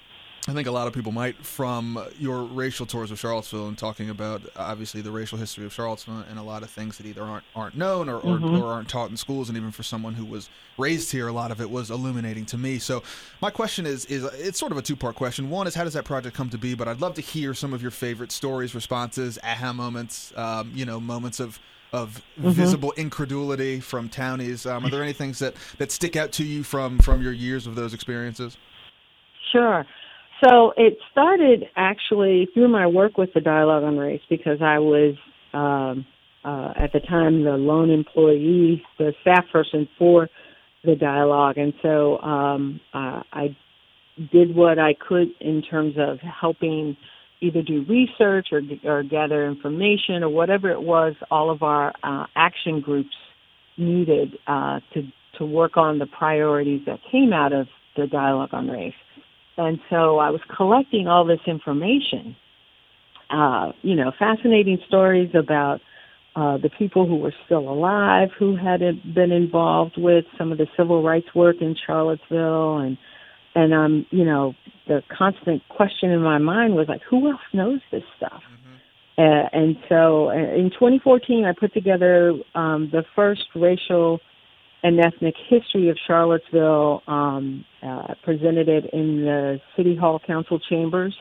I 0.49 0.53
think 0.53 0.67
a 0.67 0.73
lot 0.73 0.89
of 0.89 0.93
people 0.93 1.13
might 1.13 1.37
from 1.37 2.05
your 2.19 2.43
racial 2.43 2.85
tours 2.85 3.13
of 3.13 3.19
Charlottesville 3.19 3.69
and 3.69 3.79
talking 3.79 4.11
about 4.11 4.43
obviously 4.57 5.01
the 5.01 5.13
racial 5.13 5.39
history 5.39 5.65
of 5.65 5.73
Charlottesville 5.73 6.25
and 6.29 6.37
a 6.37 6.43
lot 6.43 6.65
of 6.65 6.71
things 6.71 6.99
that 6.99 7.07
either 7.07 7.23
aren't 7.23 7.45
aren't 7.55 7.77
known 7.77 8.09
or, 8.09 8.17
or, 8.17 8.39
mm-hmm. 8.39 8.57
or, 8.57 8.73
aren't 8.73 8.89
taught 8.89 9.09
in 9.09 9.17
schools 9.17 9.49
and 9.49 9.57
even 9.57 9.71
for 9.71 9.85
someone 9.85 10.15
who 10.15 10.25
was 10.25 10.51
raised 10.79 11.13
here 11.13 11.29
a 11.29 11.33
lot 11.33 11.53
of 11.53 11.61
it 11.61 11.71
was 11.71 11.93
illuminating 11.93 12.45
to 12.47 12.59
me. 12.59 12.81
So 12.81 13.05
my 13.41 13.51
question 13.51 13.87
is 13.87 14.05
is 14.07 14.25
it's 14.25 14.59
sort 14.59 14.73
of 14.73 14.79
a 14.79 14.83
two 14.83 14.97
part 14.97 15.15
question. 15.15 15.49
One 15.49 15.69
is 15.69 15.77
how 15.77 15.85
does 15.85 15.95
that 15.95 16.05
project 16.05 16.37
come 16.37 16.51
to 16.51 16.59
be? 16.59 16.75
But 16.75 16.89
I'd 16.89 17.01
love 17.01 17.15
to 17.15 17.23
hear 17.23 17.55
some 17.55 17.73
of 17.73 17.81
your 17.81 17.93
favorite 17.93 18.33
stories, 18.33 18.75
responses, 18.75 19.39
aha 19.45 19.73
moments, 19.73 20.33
um, 20.37 20.73
you 20.75 20.85
know, 20.85 20.99
moments 20.99 21.39
of 21.39 21.61
of 21.93 22.21
mm-hmm. 22.37 22.51
visible 22.51 22.91
incredulity 22.93 23.79
from 23.79 24.09
townies. 24.09 24.67
Um, 24.67 24.87
are 24.87 24.91
there 24.91 25.03
any 25.05 25.13
things 25.13 25.39
that, 25.39 25.55
that 25.79 25.93
stick 25.93 26.17
out 26.17 26.33
to 26.33 26.45
you 26.45 26.65
from 26.65 26.99
from 26.99 27.23
your 27.23 27.33
years 27.33 27.69
of 27.69 27.77
those 27.77 27.95
experiences? 27.95 28.57
Sure. 29.53 29.87
So 30.45 30.73
it 30.77 30.99
started 31.13 31.65
actually 31.77 32.49
through 32.53 32.69
my 32.69 32.87
work 32.87 33.17
with 33.17 33.31
the 33.33 33.41
Dialogue 33.41 33.85
on 33.85 33.97
Race 33.97 34.23
because 34.29 34.59
I 34.61 34.79
was 34.79 35.15
um, 35.55 36.05
uh, 36.45 36.73
at 36.77 36.93
the 36.93 37.01
time 37.01 37.45
the 37.45 37.53
lone 37.53 37.91
employee, 37.91 38.83
the 38.99 39.13
staff 39.21 39.45
person 39.53 39.89
for 39.99 40.29
the 40.85 40.97
dialogue, 40.97 41.59
and 41.59 41.73
so 41.81 42.19
um, 42.19 42.81
uh, 42.93 43.23
I 43.33 43.57
did 44.33 44.55
what 44.55 44.81
I 44.81 44.95
could 44.95 45.29
in 45.41 45.63
terms 45.63 45.95
of 45.97 46.19
helping 46.19 46.97
either 47.41 47.63
do 47.63 47.85
research 47.89 48.49
or, 48.51 48.61
or 48.85 49.05
gather 49.05 49.47
information 49.47 50.25
or 50.25 50.29
whatever 50.29 50.71
it 50.71 50.83
was. 50.83 51.15
All 51.31 51.51
of 51.51 51.63
our 51.63 51.93
uh, 52.03 52.27
action 52.35 52.81
groups 52.81 53.15
needed 53.77 54.37
uh, 54.49 54.81
to 54.95 55.03
to 55.39 55.47
work 55.47 55.77
on 55.77 55.99
the 55.99 56.07
priorities 56.07 56.83
that 56.87 56.99
came 57.11 57.33
out 57.33 57.53
of 57.53 57.67
the 57.97 58.07
dialogue 58.07 58.51
on 58.53 58.69
race. 58.69 58.93
And 59.65 59.79
so 59.91 60.19
I 60.19 60.31
was 60.31 60.41
collecting 60.57 61.09
all 61.09 61.25
this 61.25 61.41
information, 61.47 62.37
uh, 63.31 63.73
you 63.83 63.95
know, 63.95 64.13
fascinating 64.19 64.79
stories 64.87 65.31
about 65.35 65.81
uh, 66.35 66.57
the 66.57 66.71
people 66.79 67.07
who 67.07 67.17
were 67.17 67.35
still 67.45 67.69
alive 67.69 68.31
who 68.39 68.57
had 68.57 68.81
been 69.15 69.33
involved 69.33 69.95
with 69.99 70.25
some 70.39 70.51
of 70.51 70.59
the 70.59 70.67
civil 70.77 71.03
rights 71.03 71.27
work 71.35 71.57
in 71.61 71.77
Charlottesville 71.87 72.79
and 72.79 72.97
and 73.55 73.75
um 73.75 74.07
you 74.11 74.25
know 74.25 74.55
the 74.89 75.03
constant 75.17 75.63
question 75.69 76.11
in 76.11 76.23
my 76.23 76.39
mind 76.39 76.75
was 76.75 76.89
like 76.89 77.03
who 77.03 77.31
else 77.31 77.41
knows 77.53 77.81
this 77.91 78.03
stuff 78.17 78.43
mm-hmm. 78.51 79.21
uh, 79.21 79.49
and 79.53 79.77
so 79.91 80.31
uh, 80.31 80.33
in 80.33 80.71
2014 80.71 81.45
I 81.45 81.53
put 81.53 81.75
together 81.75 82.33
um, 82.55 82.89
the 82.91 83.05
first 83.15 83.45
racial 83.55 84.21
and 84.83 84.99
ethnic 85.01 85.35
history 85.49 85.89
of 85.91 85.97
Charlottesville 86.07 87.03
um, 87.07 87.65
uh, 87.83 88.15
presented 88.25 88.69
it 88.69 88.85
in 88.93 89.25
the 89.25 89.61
City 89.77 89.97
Hall 89.97 90.21
Council 90.27 90.59
chambers. 90.69 91.15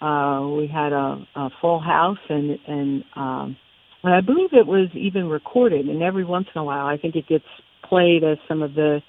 Uh, 0.00 0.46
we 0.56 0.66
had 0.66 0.92
a, 0.92 1.26
a 1.36 1.50
full 1.60 1.80
house 1.80 2.18
and 2.28 2.58
and 2.66 3.04
um, 3.14 3.56
I 4.04 4.20
believe 4.20 4.50
it 4.52 4.66
was 4.66 4.88
even 4.94 5.28
recorded. 5.28 5.86
And 5.86 6.02
every 6.02 6.24
once 6.24 6.46
in 6.54 6.60
a 6.60 6.64
while, 6.64 6.86
I 6.86 6.96
think 6.96 7.16
it 7.16 7.26
gets 7.26 7.44
played 7.88 8.22
as 8.24 8.38
some 8.48 8.62
of 8.62 8.74
the 8.74 9.00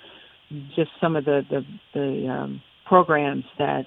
just 0.76 0.92
some 1.02 1.16
of 1.16 1.26
the 1.26 1.42
the, 1.50 1.62
the 1.94 2.28
um, 2.30 2.62
programs 2.86 3.44
that 3.58 3.86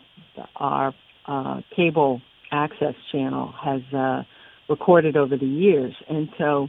our 0.56 0.94
uh, 1.26 1.60
cable 1.74 2.20
access 2.52 2.94
channel 3.12 3.52
has 3.62 3.80
uh, 3.96 4.22
recorded 4.68 5.16
over 5.16 5.36
the 5.36 5.46
years. 5.46 5.94
And 6.08 6.28
so, 6.38 6.68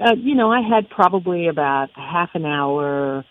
uh, 0.00 0.14
you 0.16 0.34
know, 0.34 0.50
I 0.50 0.60
had 0.62 0.88
probably 0.88 1.48
about 1.48 1.90
half 1.94 2.30
an 2.34 2.46
hour 2.46 3.24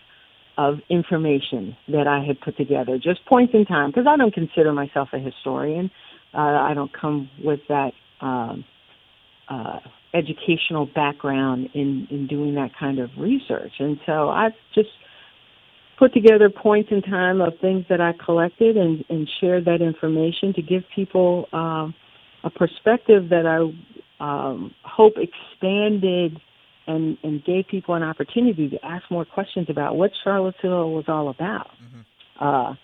of 0.56 0.78
information 0.88 1.76
that 1.88 2.06
I 2.06 2.24
had 2.24 2.40
put 2.40 2.56
together, 2.56 2.98
just 2.98 3.24
points 3.26 3.54
in 3.54 3.64
time, 3.64 3.90
because 3.90 4.06
I 4.06 4.16
don't 4.16 4.32
consider 4.32 4.72
myself 4.72 5.08
a 5.12 5.18
historian. 5.18 5.90
Uh, 6.34 6.38
I 6.38 6.74
don't 6.74 6.92
come 6.92 7.30
with 7.42 7.60
that 7.68 7.92
um, 8.20 8.64
uh, 9.48 9.78
educational 10.14 10.86
background 10.86 11.70
in, 11.74 12.06
in 12.10 12.26
doing 12.26 12.54
that 12.54 12.70
kind 12.78 12.98
of 12.98 13.10
research. 13.18 13.72
And 13.78 13.98
so 14.06 14.28
I've 14.28 14.52
just 14.74 14.90
put 15.98 16.12
together 16.12 16.50
points 16.50 16.90
in 16.92 17.02
time 17.02 17.40
of 17.40 17.54
things 17.60 17.84
that 17.88 18.00
I 18.00 18.12
collected 18.24 18.76
and, 18.76 19.04
and 19.08 19.28
shared 19.40 19.64
that 19.64 19.82
information 19.82 20.52
to 20.54 20.62
give 20.62 20.82
people 20.94 21.46
um, 21.52 21.94
a 22.44 22.50
perspective 22.50 23.28
that 23.30 23.46
I 23.46 23.60
um, 24.22 24.74
hope 24.84 25.14
expanded 25.16 26.40
and, 26.86 27.18
and 27.22 27.44
gave 27.44 27.66
people 27.68 27.94
an 27.94 28.02
opportunity 28.02 28.68
to 28.70 28.84
ask 28.84 29.04
more 29.10 29.24
questions 29.24 29.66
about 29.68 29.96
what 29.96 30.10
Charlottesville 30.24 30.90
was 30.90 31.04
all 31.08 31.28
about. 31.28 31.70
Mm-hmm. 31.82 32.44
Uh, 32.44 32.74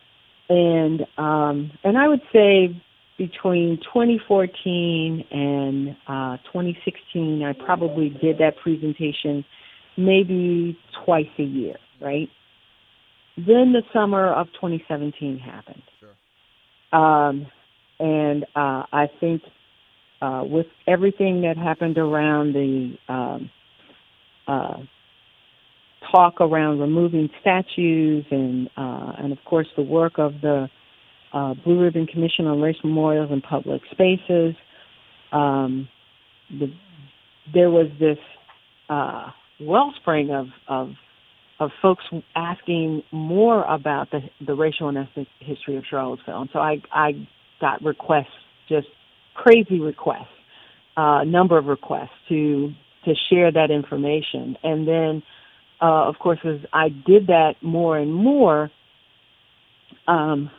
and 0.48 1.06
um, 1.18 1.72
and 1.82 1.98
I 1.98 2.06
would 2.06 2.22
say 2.32 2.80
between 3.18 3.78
2014 3.78 5.24
and 5.30 5.96
uh, 6.06 6.36
2016, 6.52 7.42
I 7.42 7.52
probably 7.64 8.10
did 8.10 8.38
that 8.38 8.56
presentation 8.62 9.44
maybe 9.96 10.78
twice 11.04 11.26
a 11.38 11.42
year, 11.42 11.76
right? 12.00 12.28
Then 13.36 13.72
the 13.72 13.82
summer 13.92 14.32
of 14.32 14.46
2017 14.54 15.38
happened. 15.38 15.82
Sure. 16.00 17.00
Um, 17.00 17.46
and 17.98 18.44
uh, 18.54 18.84
I 18.92 19.08
think 19.20 19.42
uh, 20.20 20.42
with 20.44 20.66
everything 20.86 21.42
that 21.42 21.56
happened 21.56 21.98
around 21.98 22.52
the 22.54 22.96
um, 23.08 23.50
uh, 24.46 24.78
talk 26.12 26.40
around 26.40 26.80
removing 26.80 27.28
statues 27.40 28.24
and 28.30 28.68
uh, 28.76 29.12
and 29.18 29.32
of 29.32 29.38
course 29.44 29.66
the 29.76 29.82
work 29.82 30.14
of 30.18 30.32
the 30.42 30.68
uh, 31.32 31.54
Blue 31.64 31.80
Ribbon 31.80 32.06
Commission 32.06 32.46
on 32.46 32.60
Race 32.60 32.76
Memorials 32.82 33.30
and 33.30 33.42
Public 33.42 33.82
Spaces. 33.90 34.54
Um, 35.32 35.88
the, 36.50 36.72
there 37.52 37.70
was 37.70 37.88
this 37.98 38.18
uh, 38.88 39.30
wellspring 39.60 40.30
of, 40.30 40.46
of 40.68 40.90
of 41.58 41.70
folks 41.80 42.04
asking 42.34 43.02
more 43.12 43.64
about 43.64 44.10
the 44.10 44.20
the 44.46 44.54
racial 44.54 44.88
and 44.88 44.98
ethnic 44.98 45.28
history 45.40 45.76
of 45.76 45.84
Charlottesville, 45.88 46.42
and 46.42 46.50
so 46.52 46.58
I 46.58 46.80
I 46.92 47.26
got 47.60 47.82
requests, 47.82 48.26
just 48.68 48.88
crazy 49.34 49.80
requests, 49.80 50.26
a 50.96 51.00
uh, 51.00 51.24
number 51.24 51.58
of 51.58 51.66
requests 51.66 52.10
to 52.28 52.72
to 53.06 53.14
share 53.30 53.50
that 53.50 53.70
information, 53.70 54.56
and 54.62 54.86
then 54.86 55.22
uh, 55.80 56.08
of 56.08 56.18
course 56.18 56.38
as 56.44 56.60
I 56.72 56.90
did 56.90 57.28
that 57.28 57.54
more 57.62 57.98
and 57.98 58.14
more, 58.14 58.70
um, 60.06 60.50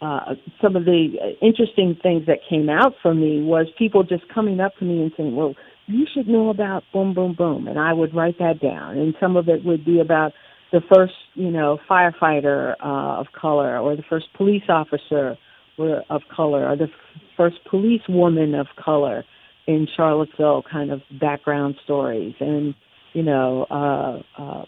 uh, 0.00 0.34
some 0.60 0.76
of 0.76 0.84
the 0.84 1.34
interesting 1.40 1.96
things 2.02 2.26
that 2.26 2.38
came 2.48 2.68
out 2.68 2.92
from 3.02 3.20
me 3.20 3.42
was 3.42 3.66
people 3.78 4.02
just 4.02 4.28
coming 4.32 4.60
up 4.60 4.76
to 4.78 4.84
me 4.84 5.02
and 5.02 5.12
saying, 5.16 5.34
well, 5.34 5.54
you 5.86 6.06
should 6.12 6.28
know 6.28 6.50
about 6.50 6.84
boom, 6.92 7.14
boom, 7.14 7.34
boom. 7.36 7.68
And 7.68 7.78
I 7.78 7.92
would 7.92 8.14
write 8.14 8.38
that 8.38 8.60
down. 8.60 8.98
And 8.98 9.14
some 9.20 9.36
of 9.36 9.48
it 9.48 9.64
would 9.64 9.84
be 9.84 10.00
about 10.00 10.32
the 10.72 10.80
first, 10.92 11.14
you 11.34 11.50
know, 11.50 11.78
firefighter 11.88 12.74
uh, 12.84 13.20
of 13.20 13.26
color 13.32 13.78
or 13.78 13.96
the 13.96 14.02
first 14.08 14.26
police 14.36 14.64
officer 14.68 15.36
of 15.78 16.22
color 16.34 16.68
or 16.68 16.76
the 16.76 16.88
first 17.36 17.56
police 17.68 18.02
woman 18.08 18.54
of 18.54 18.66
color 18.82 19.24
in 19.66 19.86
Charlottesville 19.96 20.62
kind 20.70 20.90
of 20.90 21.00
background 21.20 21.76
stories. 21.84 22.34
And, 22.40 22.74
you 23.12 23.22
know, 23.22 23.66
uh, 23.70 24.40
uh, 24.40 24.64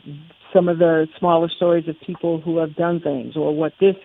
some 0.52 0.68
of 0.68 0.78
the 0.78 1.06
smaller 1.18 1.48
stories 1.56 1.88
of 1.88 1.96
people 2.06 2.40
who 2.40 2.58
have 2.58 2.74
done 2.76 3.00
things 3.00 3.36
or 3.36 3.54
what 3.54 3.72
this 3.80 3.96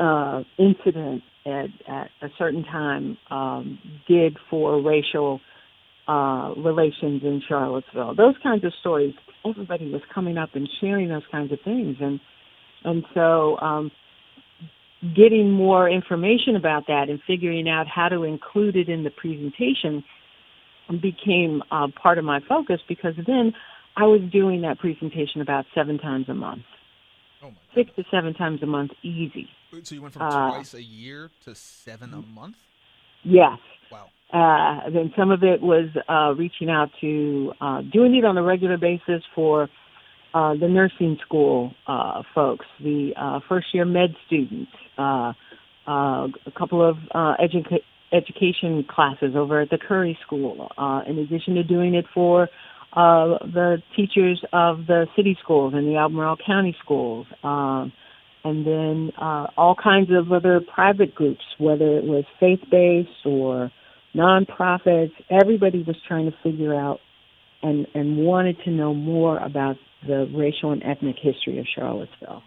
uh, 0.00 0.42
incident 0.58 1.22
at, 1.46 1.66
at 1.88 2.10
a 2.22 2.28
certain 2.38 2.64
time 2.64 3.16
um, 3.30 3.78
did 4.08 4.36
for 4.50 4.82
racial 4.82 5.40
uh, 6.08 6.52
relations 6.56 7.22
in 7.22 7.42
Charlottesville. 7.48 8.14
Those 8.14 8.34
kinds 8.42 8.64
of 8.64 8.72
stories. 8.80 9.14
Everybody 9.48 9.90
was 9.90 10.02
coming 10.12 10.38
up 10.38 10.50
and 10.54 10.68
sharing 10.80 11.08
those 11.08 11.22
kinds 11.30 11.52
of 11.52 11.58
things, 11.64 11.96
and 12.00 12.20
and 12.84 13.04
so 13.14 13.58
um, 13.58 13.90
getting 15.14 15.50
more 15.50 15.88
information 15.88 16.56
about 16.56 16.86
that 16.88 17.08
and 17.08 17.20
figuring 17.26 17.68
out 17.68 17.86
how 17.86 18.08
to 18.08 18.22
include 18.22 18.76
it 18.76 18.88
in 18.88 19.04
the 19.04 19.10
presentation 19.10 20.04
became 20.90 21.62
uh, 21.70 21.88
part 22.00 22.18
of 22.18 22.24
my 22.24 22.40
focus 22.48 22.80
because 22.88 23.14
then 23.26 23.52
I 23.96 24.04
was 24.04 24.20
doing 24.32 24.62
that 24.62 24.78
presentation 24.78 25.40
about 25.40 25.64
seven 25.74 25.98
times 25.98 26.28
a 26.28 26.34
month. 26.34 26.62
Oh 27.42 27.52
Six 27.74 27.90
to 27.96 28.04
seven 28.10 28.34
times 28.34 28.62
a 28.62 28.66
month, 28.66 28.92
easy. 29.02 29.48
So 29.82 29.94
you 29.94 30.02
went 30.02 30.14
from 30.14 30.22
uh, 30.22 30.50
twice 30.50 30.74
a 30.74 30.82
year 30.82 31.30
to 31.44 31.54
seven 31.54 32.14
a 32.14 32.22
month? 32.22 32.56
Yes. 33.24 33.58
Wow. 33.90 34.06
Uh, 34.32 34.90
then 34.90 35.12
some 35.16 35.30
of 35.30 35.42
it 35.42 35.60
was 35.62 35.88
uh, 36.08 36.34
reaching 36.34 36.70
out 36.70 36.90
to 37.00 37.52
uh, 37.60 37.82
doing 37.82 38.14
it 38.16 38.24
on 38.24 38.36
a 38.36 38.42
regular 38.42 38.76
basis 38.76 39.22
for 39.34 39.68
uh, 40.34 40.54
the 40.54 40.68
nursing 40.68 41.18
school 41.24 41.72
uh, 41.86 42.22
folks, 42.34 42.66
the 42.80 43.12
uh, 43.16 43.40
first 43.48 43.68
year 43.72 43.84
med 43.84 44.14
students, 44.26 44.70
uh, 44.98 45.32
uh, 45.86 46.26
a 46.46 46.52
couple 46.58 46.86
of 46.86 46.96
uh, 47.14 47.34
educa- 47.40 47.84
education 48.12 48.84
classes 48.88 49.34
over 49.34 49.60
at 49.60 49.70
the 49.70 49.78
Curry 49.78 50.18
School, 50.24 50.70
uh, 50.78 51.02
in 51.06 51.18
addition 51.18 51.54
to 51.54 51.62
doing 51.62 51.94
it 51.94 52.04
for 52.14 52.48
uh, 52.92 53.38
the 53.44 53.82
teachers 53.94 54.42
of 54.52 54.86
the 54.86 55.06
city 55.16 55.36
schools 55.42 55.74
and 55.74 55.86
the 55.86 55.96
Albemarle 55.96 56.36
County 56.44 56.76
schools. 56.82 57.26
Um, 57.42 57.92
and 58.44 58.64
then 58.64 59.12
uh, 59.20 59.48
all 59.56 59.74
kinds 59.74 60.08
of 60.12 60.30
other 60.32 60.60
private 60.60 61.14
groups, 61.14 61.42
whether 61.58 61.98
it 61.98 62.04
was 62.04 62.24
faith-based 62.38 63.26
or 63.26 63.72
nonprofits. 64.14 65.10
Everybody 65.30 65.82
was 65.82 65.96
trying 66.06 66.30
to 66.30 66.36
figure 66.42 66.74
out 66.74 67.00
and 67.62 67.86
and 67.94 68.18
wanted 68.18 68.56
to 68.64 68.70
know 68.70 68.94
more 68.94 69.38
about 69.38 69.76
the 70.06 70.30
racial 70.34 70.72
and 70.72 70.82
ethnic 70.84 71.16
history 71.20 71.58
of 71.58 71.66
Charlottesville. 71.74 72.42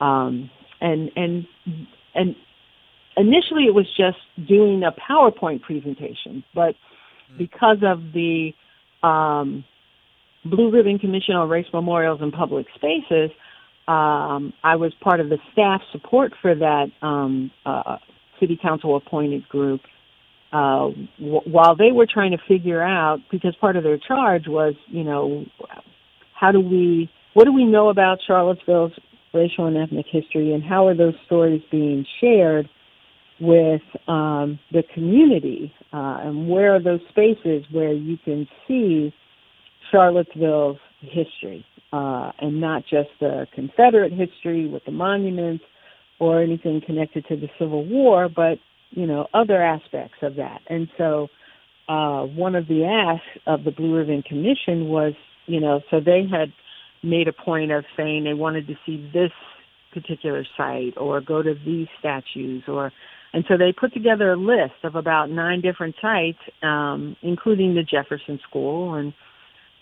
Um, 0.00 0.50
and 0.80 1.10
and 1.14 1.46
and 2.14 2.36
initially 3.18 3.64
it 3.64 3.74
was 3.74 3.86
just 3.96 4.18
doing 4.48 4.82
a 4.84 4.92
PowerPoint 4.92 5.62
presentation, 5.62 6.44
but 6.54 6.74
because 7.36 7.78
of 7.82 8.00
the 8.12 8.52
um, 9.02 9.64
Blue 10.44 10.70
Ribbon 10.70 10.98
Commission 10.98 11.34
on 11.34 11.48
Race 11.48 11.66
Memorials 11.72 12.20
and 12.22 12.32
Public 12.32 12.66
Spaces, 12.74 13.30
um, 13.86 14.52
I 14.62 14.76
was 14.76 14.92
part 15.02 15.20
of 15.20 15.28
the 15.28 15.38
staff 15.52 15.80
support 15.92 16.32
for 16.40 16.54
that 16.54 16.86
um, 17.02 17.50
uh, 17.66 17.96
city 18.38 18.58
council 18.60 18.96
appointed 18.96 19.48
group. 19.48 19.80
Uh, 20.52 20.90
w- 21.18 21.40
while 21.44 21.76
they 21.76 21.92
were 21.92 22.06
trying 22.06 22.30
to 22.30 22.38
figure 22.46 22.82
out, 22.82 23.18
because 23.30 23.54
part 23.60 23.76
of 23.76 23.84
their 23.84 23.98
charge 23.98 24.44
was, 24.46 24.74
you 24.86 25.04
know, 25.04 25.44
how 26.34 26.52
do 26.52 26.60
we, 26.60 27.10
what 27.34 27.44
do 27.44 27.52
we 27.52 27.64
know 27.64 27.88
about 27.90 28.18
Charlottesville's 28.26 28.92
racial 29.34 29.66
and 29.66 29.76
ethnic 29.76 30.06
history, 30.10 30.54
and 30.54 30.62
how 30.62 30.86
are 30.86 30.94
those 30.94 31.14
stories 31.26 31.62
being 31.70 32.06
shared 32.20 32.68
with 33.40 33.82
um, 34.08 34.58
the 34.72 34.82
community, 34.94 35.72
uh, 35.92 36.18
and 36.22 36.48
where 36.48 36.74
are 36.74 36.82
those 36.82 37.00
spaces 37.10 37.64
where 37.70 37.92
you 37.92 38.16
can 38.24 38.48
see 38.66 39.12
Charlottesville's 39.90 40.78
history? 41.00 41.64
uh, 41.92 42.32
and 42.40 42.60
not 42.60 42.82
just 42.82 43.08
the 43.20 43.46
Confederate 43.54 44.12
history 44.12 44.68
with 44.68 44.84
the 44.84 44.92
monuments 44.92 45.64
or 46.18 46.42
anything 46.42 46.82
connected 46.84 47.24
to 47.28 47.36
the 47.36 47.48
Civil 47.58 47.84
War, 47.86 48.28
but 48.28 48.58
you 48.90 49.06
know 49.06 49.26
other 49.34 49.62
aspects 49.62 50.18
of 50.22 50.36
that. 50.36 50.60
And 50.68 50.88
so 50.98 51.28
uh, 51.88 52.24
one 52.24 52.54
of 52.54 52.68
the 52.68 52.84
asks 52.84 53.42
of 53.46 53.64
the 53.64 53.70
Blue 53.70 53.96
Ribbon 53.96 54.22
Commission 54.22 54.88
was, 54.88 55.14
you 55.46 55.60
know, 55.60 55.80
so 55.90 56.00
they 56.00 56.24
had 56.30 56.52
made 57.02 57.28
a 57.28 57.32
point 57.32 57.70
of 57.70 57.84
saying 57.96 58.24
they 58.24 58.34
wanted 58.34 58.66
to 58.66 58.74
see 58.84 59.10
this 59.12 59.30
particular 59.94 60.44
site 60.56 60.94
or 60.96 61.20
go 61.20 61.42
to 61.42 61.54
these 61.64 61.86
statues 61.98 62.62
or 62.68 62.92
and 63.32 63.44
so 63.48 63.56
they 63.56 63.72
put 63.78 63.92
together 63.92 64.32
a 64.32 64.36
list 64.36 64.84
of 64.84 64.94
about 64.94 65.30
nine 65.30 65.60
different 65.60 65.94
sites 66.00 66.38
um, 66.62 67.16
including 67.22 67.74
the 67.74 67.82
jefferson 67.82 68.40
school. 68.48 68.94
And 68.94 69.12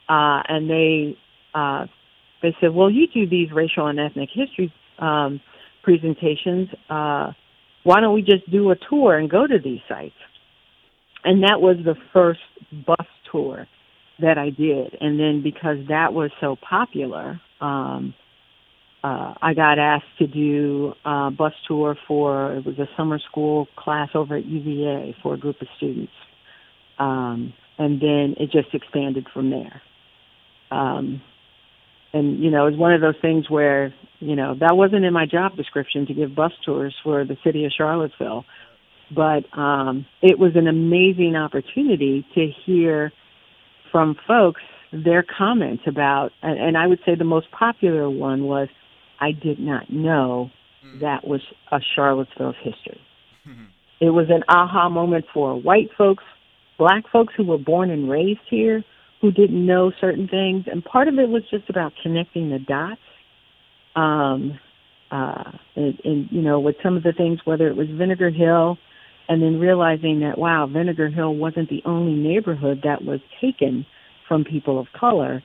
uh, 0.09 0.43
and 0.49 0.71
they 0.71 1.17
uh, 1.55 1.87
they 2.43 2.55
said 2.61 2.75
well 2.75 2.91
you 2.91 3.07
do 3.13 3.29
these 3.29 3.51
racial 3.53 3.87
and 3.87 3.99
ethnic 4.01 4.31
history 4.33 4.73
um, 4.99 5.41
presentations. 5.83 6.69
Uh, 6.91 7.33
why 7.85 8.01
don't 8.01 8.15
we 8.15 8.23
just 8.23 8.51
do 8.51 8.71
a 8.73 8.77
tour 8.91 9.17
and 9.17 9.31
go 9.31 9.47
to 9.47 9.59
these 9.63 9.81
sites? 9.89 10.15
And 11.25 11.43
that 11.45 11.61
was 11.61 11.77
the 11.85 11.95
first 12.13 12.41
bus 12.87 13.07
tour 13.31 13.67
that 14.21 14.39
I 14.39 14.51
did. 14.51 14.97
And 15.01 15.19
then 15.21 15.43
because 15.43 15.77
that 15.89 16.13
was 16.13 16.31
so 16.41 16.57
popular, 16.69 17.41
um, 17.61 18.15
uh, 19.07 19.35
I 19.41 19.55
got 19.55 19.79
asked 19.79 20.19
to 20.19 20.27
do 20.27 20.93
a 21.05 21.31
bus 21.31 21.53
tour 21.69 21.97
for 22.09 22.55
it 22.55 22.67
was 22.67 22.77
a 22.81 22.89
summer 22.97 23.21
school 23.21 23.69
class 23.77 24.09
over 24.15 24.37
at 24.37 24.45
UVA 24.45 25.15
for 25.23 25.35
a 25.35 25.39
group 25.39 25.61
of 25.61 25.69
students, 25.77 26.13
um, 26.99 27.53
and 27.79 28.01
then 28.01 28.35
it 28.41 28.51
just 28.51 28.75
expanded 28.75 29.29
from 29.33 29.51
there. 29.51 29.81
Um, 30.73 31.23
and 32.13 32.43
you 32.43 32.51
know, 32.51 32.67
it's 32.67 32.77
one 32.77 32.95
of 32.95 33.01
those 33.01 33.15
things 33.23 33.49
where 33.49 33.95
you 34.19 34.35
know 34.35 34.57
that 34.59 34.77
wasn't 34.77 35.05
in 35.05 35.13
my 35.13 35.27
job 35.27 35.55
description 35.57 36.07
to 36.07 36.15
give 36.15 36.35
bus 36.35 36.53
tours 36.65 36.95
for 37.05 37.25
the 37.25 37.37
city 37.45 37.65
of 37.65 37.71
Charlottesville, 37.77 38.45
but 39.15 39.45
um, 39.57 40.05
it 40.21 40.37
was 40.37 40.57
an 40.57 40.67
amazing 40.67 41.37
opportunity 41.37 42.27
to 42.35 42.51
hear 42.65 43.13
from 43.93 44.17
folks 44.27 44.63
their 44.93 45.23
comments 45.23 45.85
about, 45.87 46.33
and 46.43 46.77
I 46.77 46.89
would 46.89 47.01
say 47.07 47.15
the 47.15 47.25
most 47.25 47.51
popular 47.53 48.11
one 48.11 48.45
was, 48.45 48.69
I 49.21 49.33
did 49.33 49.59
not 49.59 49.91
know 49.91 50.51
mm. 50.85 51.01
that 51.01 51.27
was 51.27 51.41
a 51.73 51.79
Charlottesville's 51.95 52.57
history. 52.63 53.01
Mm-hmm. 53.49 53.65
It 53.99 54.11
was 54.11 54.27
an 54.29 54.43
aha 54.47 54.91
moment 54.91 55.25
for 55.33 55.59
white 55.59 55.89
folks, 55.97 56.23
black 56.77 57.05
folks 57.11 57.33
who 57.35 57.45
were 57.47 57.57
born 57.57 57.89
and 57.89 58.11
raised 58.11 58.41
here, 58.51 58.85
who 59.23 59.31
didn't 59.31 59.65
know 59.65 59.91
certain 59.99 60.29
things, 60.29 60.65
and 60.71 60.85
part 60.85 61.09
of 61.09 61.19
it 61.19 61.31
was 61.31 61.43
just 61.51 61.71
about 61.71 61.95
connecting 62.03 62.51
the 62.51 62.59
dots. 62.59 63.01
Um, 63.95 64.61
uh, 65.11 65.51
and, 65.77 65.99
and 66.05 66.29
you 66.31 66.43
know, 66.43 66.61
with 66.61 66.77
some 66.83 66.99
of 66.99 67.05
the 67.05 67.15
things, 67.17 67.39
whether 67.47 67.69
it 67.69 67.75
was 67.75 67.87
Vinegar 67.89 68.29
Hill, 68.29 68.77
and 69.29 69.43
then 69.43 69.59
realizing 69.59 70.21
that 70.21 70.37
wow, 70.37 70.69
Vinegar 70.71 71.09
Hill 71.09 71.35
wasn't 71.35 71.71
the 71.71 71.81
only 71.87 72.13
neighborhood 72.13 72.83
that 72.85 73.03
was 73.03 73.21
taken 73.41 73.87
from 74.29 74.45
people 74.45 74.79
of 74.79 74.89
color 74.99 75.43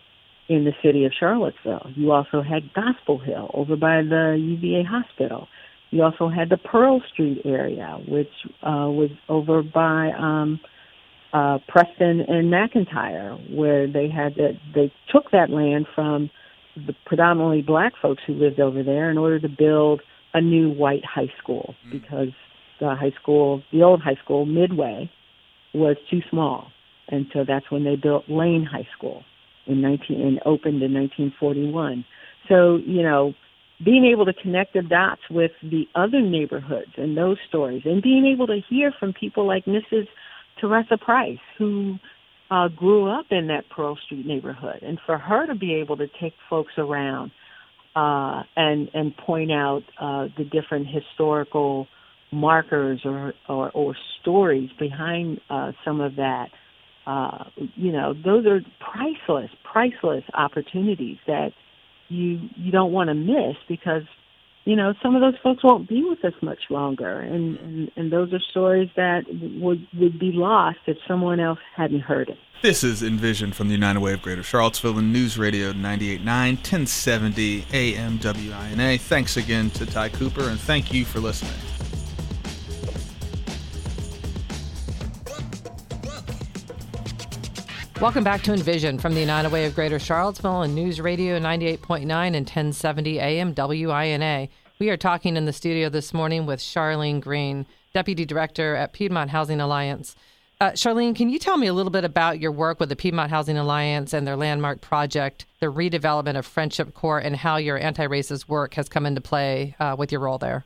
in 0.51 0.65
the 0.65 0.73
city 0.83 1.05
of 1.05 1.13
Charlottesville. 1.17 1.91
You 1.95 2.11
also 2.11 2.41
had 2.41 2.73
Gospel 2.73 3.17
Hill 3.17 3.49
over 3.53 3.77
by 3.77 4.01
the 4.01 4.37
UVA 4.37 4.83
hospital. 4.83 5.47
You 5.91 6.03
also 6.03 6.27
had 6.27 6.49
the 6.49 6.57
Pearl 6.57 7.01
Street 7.13 7.41
area, 7.45 7.97
which 8.05 8.31
uh, 8.61 8.91
was 8.91 9.11
over 9.29 9.63
by 9.63 10.11
um, 10.11 10.59
uh, 11.31 11.59
Preston 11.69 12.19
and 12.27 12.51
McIntire, 12.51 13.55
where 13.55 13.87
they 13.87 14.09
had 14.09 14.35
that 14.35 14.59
they 14.75 14.91
took 15.09 15.31
that 15.31 15.49
land 15.49 15.87
from 15.95 16.29
the 16.75 16.93
predominantly 17.05 17.61
black 17.61 17.93
folks 18.01 18.21
who 18.27 18.33
lived 18.33 18.59
over 18.59 18.83
there 18.83 19.09
in 19.09 19.17
order 19.17 19.39
to 19.39 19.49
build 19.49 20.01
a 20.33 20.41
new 20.41 20.69
white 20.69 21.05
high 21.05 21.31
school 21.41 21.75
mm. 21.87 21.91
because 21.93 22.33
the 22.81 22.93
high 22.95 23.13
school, 23.21 23.63
the 23.71 23.83
old 23.83 24.01
high 24.01 24.19
school, 24.21 24.45
Midway, 24.45 25.09
was 25.73 25.95
too 26.09 26.19
small, 26.29 26.67
and 27.07 27.27
so 27.31 27.45
that's 27.47 27.71
when 27.71 27.85
they 27.85 27.95
built 27.95 28.25
Lane 28.27 28.67
High 28.69 28.87
School 28.97 29.23
in 29.65 29.81
19 29.81 30.21
and 30.21 30.39
opened 30.45 30.81
in 30.81 30.93
1941. 30.93 32.05
So 32.47 32.77
you 32.85 33.03
know, 33.03 33.33
being 33.83 34.05
able 34.05 34.25
to 34.25 34.33
connect 34.33 34.73
the 34.73 34.81
dots 34.81 35.21
with 35.29 35.51
the 35.61 35.85
other 35.95 36.21
neighborhoods 36.21 36.91
and 36.97 37.17
those 37.17 37.37
stories, 37.47 37.83
and 37.85 38.01
being 38.01 38.25
able 38.25 38.47
to 38.47 38.59
hear 38.69 38.93
from 38.99 39.13
people 39.13 39.47
like 39.47 39.65
Mrs. 39.65 40.07
Teresa 40.59 40.97
Price, 40.97 41.39
who 41.57 41.95
uh, 42.49 42.67
grew 42.67 43.09
up 43.09 43.25
in 43.31 43.47
that 43.47 43.63
Pearl 43.69 43.97
Street 44.05 44.25
neighborhood, 44.25 44.79
and 44.81 44.99
for 45.05 45.17
her 45.17 45.47
to 45.47 45.55
be 45.55 45.75
able 45.75 45.97
to 45.97 46.07
take 46.21 46.33
folks 46.49 46.73
around 46.77 47.31
uh, 47.95 48.43
and 48.55 48.89
and 48.93 49.15
point 49.17 49.51
out 49.51 49.81
uh, 49.99 50.27
the 50.37 50.43
different 50.43 50.87
historical 50.87 51.87
markers 52.31 53.01
or, 53.03 53.33
or, 53.49 53.71
or 53.71 53.95
stories 54.21 54.69
behind 54.79 55.39
uh, 55.49 55.71
some 55.83 55.99
of 55.99 56.15
that, 56.15 56.47
uh, 57.05 57.45
you 57.75 57.91
know, 57.91 58.13
those 58.13 58.45
are 58.45 58.61
priceless, 58.79 59.49
priceless 59.63 60.23
opportunities 60.33 61.17
that 61.27 61.53
you 62.09 62.49
you 62.55 62.71
don't 62.71 62.91
want 62.91 63.07
to 63.07 63.13
miss 63.13 63.55
because 63.67 64.03
you 64.65 64.75
know 64.75 64.93
some 65.01 65.15
of 65.15 65.21
those 65.21 65.39
folks 65.41 65.63
won't 65.63 65.87
be 65.87 66.03
with 66.03 66.23
us 66.23 66.33
much 66.41 66.59
longer, 66.69 67.19
and 67.19 67.57
and, 67.59 67.91
and 67.95 68.11
those 68.11 68.31
are 68.33 68.39
stories 68.39 68.89
that 68.95 69.23
would 69.59 69.87
would 69.97 70.19
be 70.19 70.31
lost 70.31 70.79
if 70.85 70.97
someone 71.07 71.39
else 71.39 71.59
hadn't 71.75 72.01
heard 72.01 72.29
it. 72.29 72.37
This 72.61 72.83
is 72.83 73.01
Envision 73.01 73.53
from 73.53 73.69
the 73.69 73.73
United 73.73 74.01
Way 74.01 74.13
of 74.13 74.21
Greater 74.21 74.43
Charlottesville 74.43 74.99
and 74.99 75.11
News 75.11 75.35
Radio 75.35 75.73
98.9, 75.73 76.23
1070 76.25 77.65
AM 77.73 78.19
WINA. 78.19 78.99
Thanks 78.99 79.35
again 79.35 79.71
to 79.71 79.87
Ty 79.87 80.09
Cooper, 80.09 80.43
and 80.43 80.59
thank 80.59 80.93
you 80.93 81.03
for 81.03 81.19
listening. 81.19 81.55
Welcome 88.01 88.23
back 88.23 88.41
to 88.43 88.53
Envision 88.53 88.97
from 88.97 89.13
the 89.13 89.19
United 89.19 89.51
Way 89.51 89.65
of 89.65 89.75
Greater 89.75 89.99
Charlottesville 89.99 90.63
and 90.63 90.73
News 90.73 90.99
Radio 90.99 91.39
98.9 91.39 92.01
and 92.01 92.33
1070 92.33 93.19
AM 93.19 93.53
WINA. 93.53 94.49
We 94.79 94.89
are 94.89 94.97
talking 94.97 95.37
in 95.37 95.45
the 95.45 95.53
studio 95.53 95.87
this 95.87 96.11
morning 96.11 96.47
with 96.47 96.59
Charlene 96.59 97.21
Green, 97.21 97.67
Deputy 97.93 98.25
Director 98.25 98.75
at 98.75 98.93
Piedmont 98.93 99.29
Housing 99.29 99.61
Alliance. 99.61 100.15
Uh, 100.59 100.71
Charlene, 100.71 101.15
can 101.15 101.29
you 101.29 101.37
tell 101.37 101.57
me 101.57 101.67
a 101.67 101.73
little 101.73 101.91
bit 101.91 102.03
about 102.03 102.39
your 102.39 102.51
work 102.51 102.79
with 102.79 102.89
the 102.89 102.95
Piedmont 102.95 103.29
Housing 103.29 103.59
Alliance 103.59 104.13
and 104.13 104.25
their 104.25 104.35
landmark 104.35 104.81
project, 104.81 105.45
the 105.59 105.67
redevelopment 105.67 106.39
of 106.39 106.45
Friendship 106.47 106.95
Court, 106.95 107.23
and 107.23 107.35
how 107.35 107.57
your 107.57 107.77
anti 107.77 108.07
racist 108.07 108.47
work 108.47 108.73
has 108.73 108.89
come 108.89 109.05
into 109.05 109.21
play 109.21 109.75
uh, 109.79 109.95
with 109.95 110.11
your 110.11 110.21
role 110.21 110.39
there? 110.39 110.65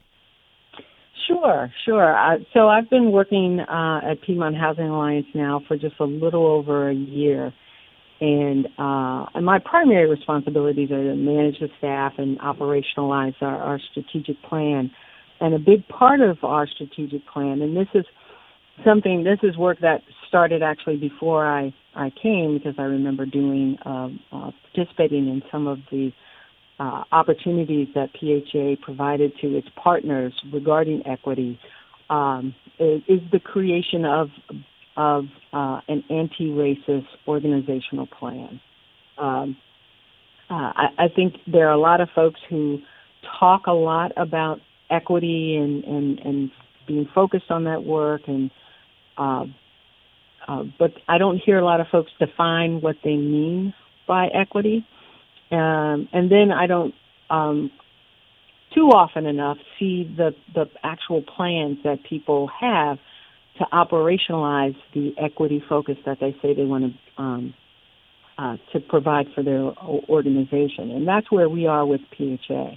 Sure, 1.27 1.71
sure. 1.85 2.15
Uh, 2.17 2.37
so 2.53 2.67
I've 2.67 2.89
been 2.89 3.11
working 3.11 3.59
uh, 3.59 4.01
at 4.11 4.21
Piedmont 4.21 4.55
Housing 4.55 4.85
Alliance 4.85 5.25
now 5.33 5.61
for 5.67 5.77
just 5.77 5.95
a 5.99 6.03
little 6.03 6.45
over 6.45 6.89
a 6.89 6.93
year, 6.93 7.53
and 8.21 8.67
uh, 8.77 9.25
and 9.33 9.45
my 9.45 9.59
primary 9.63 10.09
responsibilities 10.09 10.91
are 10.91 11.03
to 11.03 11.15
manage 11.15 11.59
the 11.59 11.69
staff 11.77 12.13
and 12.17 12.39
operationalize 12.39 13.33
our, 13.41 13.57
our 13.57 13.79
strategic 13.91 14.41
plan. 14.43 14.91
And 15.41 15.53
a 15.53 15.59
big 15.59 15.87
part 15.87 16.21
of 16.21 16.37
our 16.43 16.67
strategic 16.67 17.27
plan, 17.27 17.61
and 17.61 17.75
this 17.75 17.87
is 17.93 18.05
something, 18.85 19.23
this 19.23 19.39
is 19.43 19.57
work 19.57 19.79
that 19.81 20.01
started 20.27 20.61
actually 20.61 20.97
before 20.97 21.47
I 21.47 21.73
I 21.95 22.11
came 22.21 22.57
because 22.57 22.75
I 22.77 22.83
remember 22.83 23.25
doing 23.25 23.77
um, 23.85 24.19
uh, 24.31 24.51
participating 24.73 25.27
in 25.27 25.41
some 25.51 25.65
of 25.67 25.79
the 25.91 26.11
uh, 26.79 27.03
opportunities 27.11 27.87
that 27.95 28.09
PHA 28.19 28.83
provided 28.83 29.31
to 29.41 29.57
its 29.57 29.67
partners 29.81 30.33
regarding 30.51 31.05
equity 31.07 31.59
um, 32.09 32.53
is, 32.79 33.01
is, 33.07 33.19
the 33.31 33.39
creation 33.39 34.05
of 34.05 34.29
of 34.97 35.25
uh, 35.51 35.81
an 35.87 36.03
anti-racist 36.09 37.07
organizational 37.27 38.07
plan. 38.07 38.61
Um, 39.17 39.57
uh, 40.49 40.53
I, 40.53 40.85
I, 40.97 41.07
think 41.13 41.35
there 41.47 41.67
are 41.67 41.73
a 41.73 41.79
lot 41.79 42.01
of 42.01 42.09
folks 42.13 42.39
who 42.49 42.79
talk 43.39 43.67
a 43.67 43.73
lot 43.73 44.11
about 44.15 44.59
equity 44.89 45.57
and, 45.57 45.83
and, 45.83 46.19
and 46.19 46.51
being 46.87 47.09
focused 47.13 47.49
on 47.49 47.63
that 47.63 47.83
work, 47.83 48.21
and 48.27 48.51
uh, 49.17 49.45
uh, 50.47 50.63
but 50.77 50.93
I 51.07 51.17
don't 51.17 51.41
hear 51.43 51.57
a 51.57 51.65
lot 51.65 51.81
of 51.81 51.87
folks 51.91 52.11
define 52.19 52.81
what 52.81 52.97
they 53.03 53.15
mean 53.15 53.73
by 54.07 54.27
equity. 54.27 54.85
Um, 55.51 56.09
and 56.11 56.31
then 56.31 56.51
I 56.51 56.67
don't 56.67 56.93
um, 57.29 57.71
too 58.73 58.89
often 58.89 59.25
enough 59.25 59.57
see 59.79 60.03
the, 60.17 60.35
the 60.53 60.65
actual 60.83 61.21
plans 61.21 61.77
that 61.83 62.03
people 62.03 62.49
have 62.59 62.97
to 63.57 63.65
operationalize 63.71 64.75
the 64.93 65.13
equity 65.17 65.63
focus 65.67 65.97
that 66.05 66.19
they 66.19 66.35
say 66.41 66.53
they 66.53 66.65
want 66.65 66.93
to 66.93 67.21
um, 67.21 67.53
uh, 68.37 68.57
to 68.73 68.81
provide 68.81 69.27
for 69.33 69.43
their 69.43 69.71
organization. 70.09 70.91
And 70.91 71.07
that's 71.07 71.31
where 71.31 71.47
we 71.47 71.67
are 71.67 71.85
with 71.85 72.01
PHA. 72.17 72.71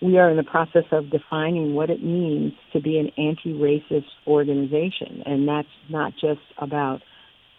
We 0.00 0.16
are 0.18 0.30
in 0.30 0.38
the 0.38 0.44
process 0.44 0.84
of 0.92 1.10
defining 1.10 1.74
what 1.74 1.90
it 1.90 2.02
means 2.02 2.54
to 2.72 2.80
be 2.80 2.98
an 2.98 3.10
anti-racist 3.18 4.06
organization, 4.26 5.22
and 5.26 5.46
that's 5.46 5.68
not 5.90 6.14
just 6.14 6.40
about 6.56 7.02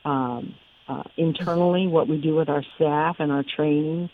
um, 0.05 0.55
uh, 0.87 1.03
internally 1.17 1.85
what 1.87 2.07
we 2.07 2.17
do 2.17 2.35
with 2.35 2.49
our 2.49 2.63
staff 2.75 3.17
and 3.19 3.31
our 3.31 3.43
training 3.55 4.09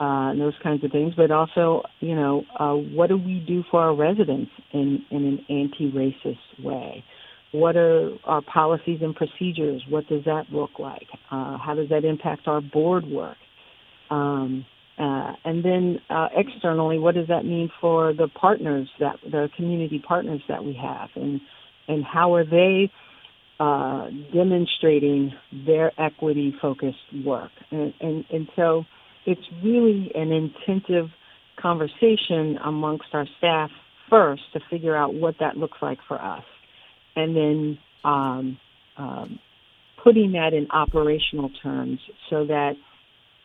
uh, 0.00 0.30
and 0.30 0.40
those 0.40 0.54
kinds 0.62 0.84
of 0.84 0.90
things, 0.92 1.14
but 1.16 1.30
also, 1.30 1.82
you 2.00 2.14
know, 2.14 2.44
uh, 2.58 2.74
what 2.74 3.08
do 3.08 3.16
we 3.16 3.42
do 3.46 3.64
for 3.70 3.80
our 3.80 3.94
residents 3.94 4.50
in, 4.72 5.04
in 5.10 5.24
an 5.24 5.46
anti-racist 5.48 6.64
way? 6.64 7.04
what 7.52 7.76
are 7.76 8.12
our 8.24 8.42
policies 8.42 9.00
and 9.02 9.14
procedures? 9.14 9.82
What 9.88 10.06
does 10.08 10.24
that 10.24 10.44
look 10.50 10.78
like? 10.78 11.06
Uh, 11.30 11.58
how 11.58 11.74
does 11.74 11.88
that 11.88 12.04
impact 12.04 12.46
our 12.46 12.60
board 12.60 13.06
work? 13.06 13.36
Um, 14.10 14.66
uh, 14.98 15.32
and 15.44 15.64
then 15.64 16.00
uh, 16.08 16.28
externally, 16.34 16.98
what 16.98 17.14
does 17.14 17.28
that 17.28 17.44
mean 17.44 17.70
for 17.80 18.12
the 18.12 18.28
partners 18.28 18.88
that 19.00 19.16
the 19.22 19.48
community 19.56 20.02
partners 20.06 20.40
that 20.48 20.64
we 20.64 20.78
have, 20.80 21.10
and 21.14 21.40
and 21.88 22.02
how 22.02 22.34
are 22.34 22.44
they 22.44 22.90
uh, 23.60 24.08
demonstrating 24.32 25.32
their 25.66 25.92
equity 26.00 26.54
focused 26.62 26.96
work? 27.24 27.50
And, 27.70 27.92
and 28.00 28.24
and 28.32 28.48
so 28.56 28.84
it's 29.26 29.42
really 29.62 30.10
an 30.14 30.32
intensive 30.32 31.10
conversation 31.60 32.58
amongst 32.64 33.06
our 33.12 33.26
staff 33.38 33.70
first 34.08 34.42
to 34.52 34.60
figure 34.70 34.96
out 34.96 35.14
what 35.14 35.34
that 35.40 35.56
looks 35.56 35.78
like 35.82 35.98
for 36.06 36.20
us, 36.20 36.44
and 37.16 37.36
then 37.36 37.78
um, 38.04 38.58
um, 38.96 39.38
putting 40.02 40.32
that 40.32 40.54
in 40.54 40.68
operational 40.70 41.50
terms 41.62 41.98
so 42.30 42.46
that 42.46 42.74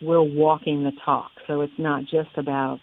we're 0.01 0.21
walking 0.21 0.83
the 0.83 0.91
talk. 1.03 1.31
So 1.47 1.61
it's 1.61 1.73
not 1.77 2.03
just 2.03 2.29
about 2.37 2.79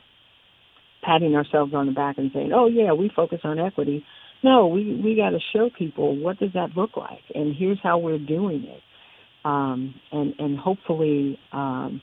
patting 1.03 1.35
ourselves 1.35 1.73
on 1.75 1.87
the 1.87 1.93
back 1.93 2.19
and 2.19 2.31
saying, 2.35 2.53
"Oh 2.53 2.67
yeah, 2.67 2.93
we 2.93 3.11
focus 3.15 3.41
on 3.45 3.59
equity." 3.59 4.05
No, 4.43 4.67
we 4.67 5.01
we 5.03 5.17
got 5.17 5.31
to 5.31 5.39
show 5.53 5.71
people 5.77 6.17
what 6.17 6.39
does 6.39 6.53
that 6.55 6.77
look 6.77 6.97
like, 6.97 7.23
and 7.35 7.55
here's 7.57 7.79
how 7.83 7.99
we're 7.99 8.19
doing 8.19 8.65
it, 8.65 8.83
um, 9.45 9.95
and 10.13 10.35
and 10.39 10.59
hopefully 10.59 11.39
um, 11.53 12.01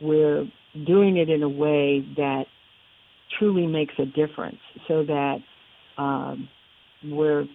we're 0.00 0.46
doing 0.86 1.16
it 1.16 1.28
in 1.28 1.42
a 1.42 1.48
way 1.48 2.04
that 2.16 2.44
truly 3.38 3.66
makes 3.66 3.94
a 3.98 4.06
difference, 4.06 4.58
so 4.86 5.04
that 5.04 5.38
um, 5.98 6.48
we're 7.04 7.46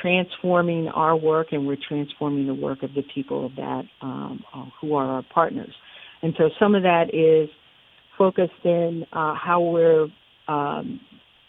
transforming 0.00 0.88
our 0.88 1.16
work 1.16 1.48
and 1.52 1.66
we're 1.66 1.76
transforming 1.88 2.46
the 2.46 2.54
work 2.54 2.82
of 2.82 2.94
the 2.94 3.02
people 3.14 3.50
that 3.56 3.82
um, 4.00 4.42
who 4.80 4.94
are 4.94 5.06
our 5.06 5.24
partners. 5.34 5.74
And 6.22 6.34
so 6.38 6.50
some 6.58 6.74
of 6.74 6.82
that 6.82 7.14
is 7.14 7.48
focused 8.16 8.52
in 8.64 9.06
uh, 9.12 9.34
how 9.34 9.60
we're 9.60 10.08
um, 10.48 11.00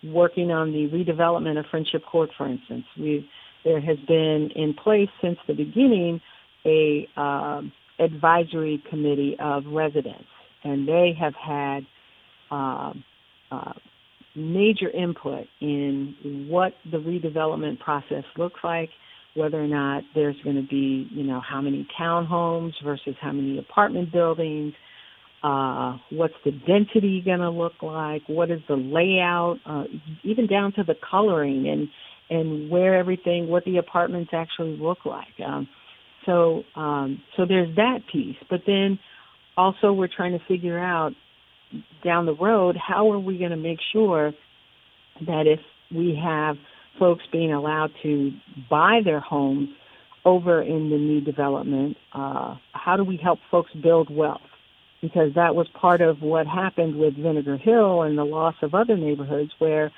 working 0.03 0.51
on 0.51 0.71
the 0.71 0.87
redevelopment 0.89 1.59
of 1.59 1.65
Friendship 1.69 2.03
Court, 2.05 2.29
for 2.37 2.47
instance. 2.47 2.85
We 2.97 3.29
there 3.63 3.79
has 3.79 3.97
been 4.07 4.49
in 4.55 4.73
place 4.73 5.09
since 5.21 5.37
the 5.47 5.53
beginning 5.53 6.19
a 6.65 7.07
uh, 7.15 7.61
advisory 8.03 8.83
committee 8.89 9.35
of 9.39 9.63
residents, 9.67 10.27
and 10.63 10.87
they 10.87 11.13
have 11.19 11.33
had 11.35 11.81
uh, 12.51 12.93
uh, 13.51 13.73
major 14.35 14.89
input 14.89 15.45
in 15.59 16.47
what 16.49 16.73
the 16.91 16.97
redevelopment 16.97 17.79
process 17.79 18.23
looks 18.37 18.59
like, 18.63 18.89
whether 19.35 19.61
or 19.61 19.67
not 19.67 20.03
there's 20.15 20.35
going 20.43 20.55
to 20.55 20.67
be, 20.67 21.07
you 21.11 21.23
know, 21.23 21.41
how 21.41 21.61
many 21.61 21.87
townhomes 21.99 22.73
versus 22.83 23.15
how 23.21 23.31
many 23.31 23.57
apartment 23.57 24.11
buildings, 24.11 24.73
uh, 25.43 25.97
what's 26.11 26.33
the 26.45 26.51
density 26.51 27.21
going 27.25 27.39
to 27.39 27.49
look 27.49 27.73
like, 27.81 28.21
what 28.27 28.51
is 28.51 28.59
the 28.67 28.75
layout, 28.75 29.57
uh, 29.65 29.83
even 30.23 30.47
down 30.47 30.71
to 30.73 30.83
the 30.83 30.95
coloring 31.09 31.67
and 31.67 31.87
and 32.29 32.69
where 32.69 32.97
everything, 32.97 33.49
what 33.49 33.65
the 33.65 33.75
apartments 33.75 34.31
actually 34.33 34.77
look 34.77 34.99
like. 35.05 35.27
Um, 35.45 35.67
so 36.25 36.63
um, 36.75 37.21
so 37.35 37.45
there's 37.45 37.75
that 37.75 37.99
piece, 38.11 38.37
but 38.49 38.61
then 38.65 38.99
also 39.57 39.93
we're 39.93 40.07
trying 40.07 40.37
to 40.37 40.45
figure 40.47 40.79
out 40.79 41.13
down 42.03 42.25
the 42.25 42.35
road 42.35 42.75
how 42.75 43.11
are 43.11 43.19
we 43.19 43.37
going 43.37 43.51
to 43.51 43.57
make 43.57 43.79
sure 43.93 44.33
that 45.25 45.47
if 45.47 45.59
we 45.95 46.19
have 46.21 46.57
folks 46.99 47.23
being 47.31 47.53
allowed 47.53 47.91
to 48.03 48.31
buy 48.69 48.99
their 49.03 49.19
homes 49.19 49.69
over 50.25 50.61
in 50.61 50.89
the 50.89 50.97
new 50.97 51.21
development, 51.21 51.97
uh, 52.13 52.55
how 52.73 52.95
do 52.97 53.03
we 53.03 53.17
help 53.17 53.39
folks 53.49 53.71
build 53.81 54.13
wealth? 54.15 54.41
Because 55.01 55.33
that 55.35 55.55
was 55.55 55.67
part 55.69 56.01
of 56.01 56.21
what 56.21 56.45
happened 56.45 56.95
with 56.95 57.15
Vinegar 57.15 57.57
Hill 57.57 58.03
and 58.03 58.17
the 58.17 58.23
loss 58.23 58.55
of 58.61 58.75
other 58.75 58.95
neighborhoods 58.95 59.51
where 59.57 59.91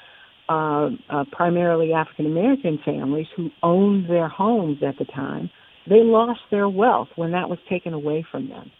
uh, 0.47 0.89
uh, 1.09 1.25
primarily 1.31 1.93
African 1.93 2.25
American 2.25 2.79
families 2.85 3.27
who 3.35 3.49
owned 3.61 4.09
their 4.09 4.27
homes 4.29 4.77
at 4.85 4.97
the 4.97 5.05
time, 5.05 5.49
they 5.87 6.01
lost 6.01 6.41
their 6.51 6.69
wealth 6.69 7.09
when 7.15 7.31
that 7.31 7.49
was 7.49 7.59
taken 7.69 7.93
away 7.93 8.25
from 8.31 8.49
them. 8.49 8.71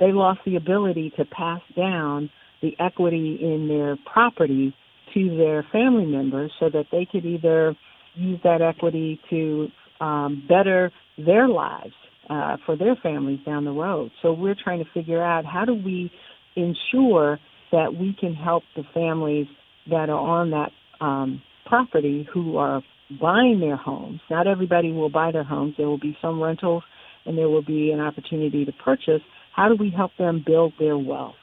They 0.00 0.12
lost 0.12 0.40
the 0.44 0.56
ability 0.56 1.12
to 1.16 1.24
pass 1.24 1.60
down 1.76 2.30
the 2.62 2.72
equity 2.80 3.38
in 3.40 3.68
their 3.68 3.96
property 4.10 4.74
to 5.14 5.36
their 5.36 5.64
family 5.72 6.06
members 6.06 6.52
so 6.60 6.68
that 6.70 6.86
they 6.90 7.06
could 7.10 7.24
either 7.24 7.74
use 8.14 8.40
that 8.44 8.60
equity 8.60 9.20
to 9.30 9.68
um, 10.00 10.44
better 10.48 10.92
their 11.16 11.48
lives 11.48 11.94
uh, 12.30 12.56
for 12.66 12.76
their 12.76 12.96
families 12.96 13.40
down 13.46 13.64
the 13.64 13.70
road. 13.70 14.10
So 14.22 14.32
we're 14.32 14.56
trying 14.62 14.84
to 14.84 14.90
figure 14.92 15.22
out 15.22 15.44
how 15.44 15.64
do 15.64 15.74
we 15.74 16.10
ensure 16.56 17.38
that 17.72 17.94
we 17.94 18.16
can 18.18 18.34
help 18.34 18.62
the 18.76 18.82
families 18.94 19.46
that 19.90 20.10
are 20.10 20.18
on 20.18 20.50
that 20.50 20.70
um, 21.00 21.42
property 21.66 22.26
who 22.32 22.56
are 22.56 22.82
buying 23.20 23.60
their 23.60 23.76
homes. 23.76 24.20
Not 24.30 24.46
everybody 24.46 24.92
will 24.92 25.08
buy 25.08 25.32
their 25.32 25.44
homes. 25.44 25.74
There 25.76 25.88
will 25.88 25.98
be 25.98 26.16
some 26.20 26.42
rentals 26.42 26.82
and 27.24 27.36
there 27.36 27.48
will 27.48 27.62
be 27.62 27.90
an 27.90 28.00
opportunity 28.00 28.64
to 28.64 28.72
purchase. 28.72 29.22
How 29.54 29.68
do 29.68 29.74
we 29.74 29.90
help 29.90 30.12
them 30.18 30.42
build 30.44 30.72
their 30.78 30.96
wealth? 30.96 31.34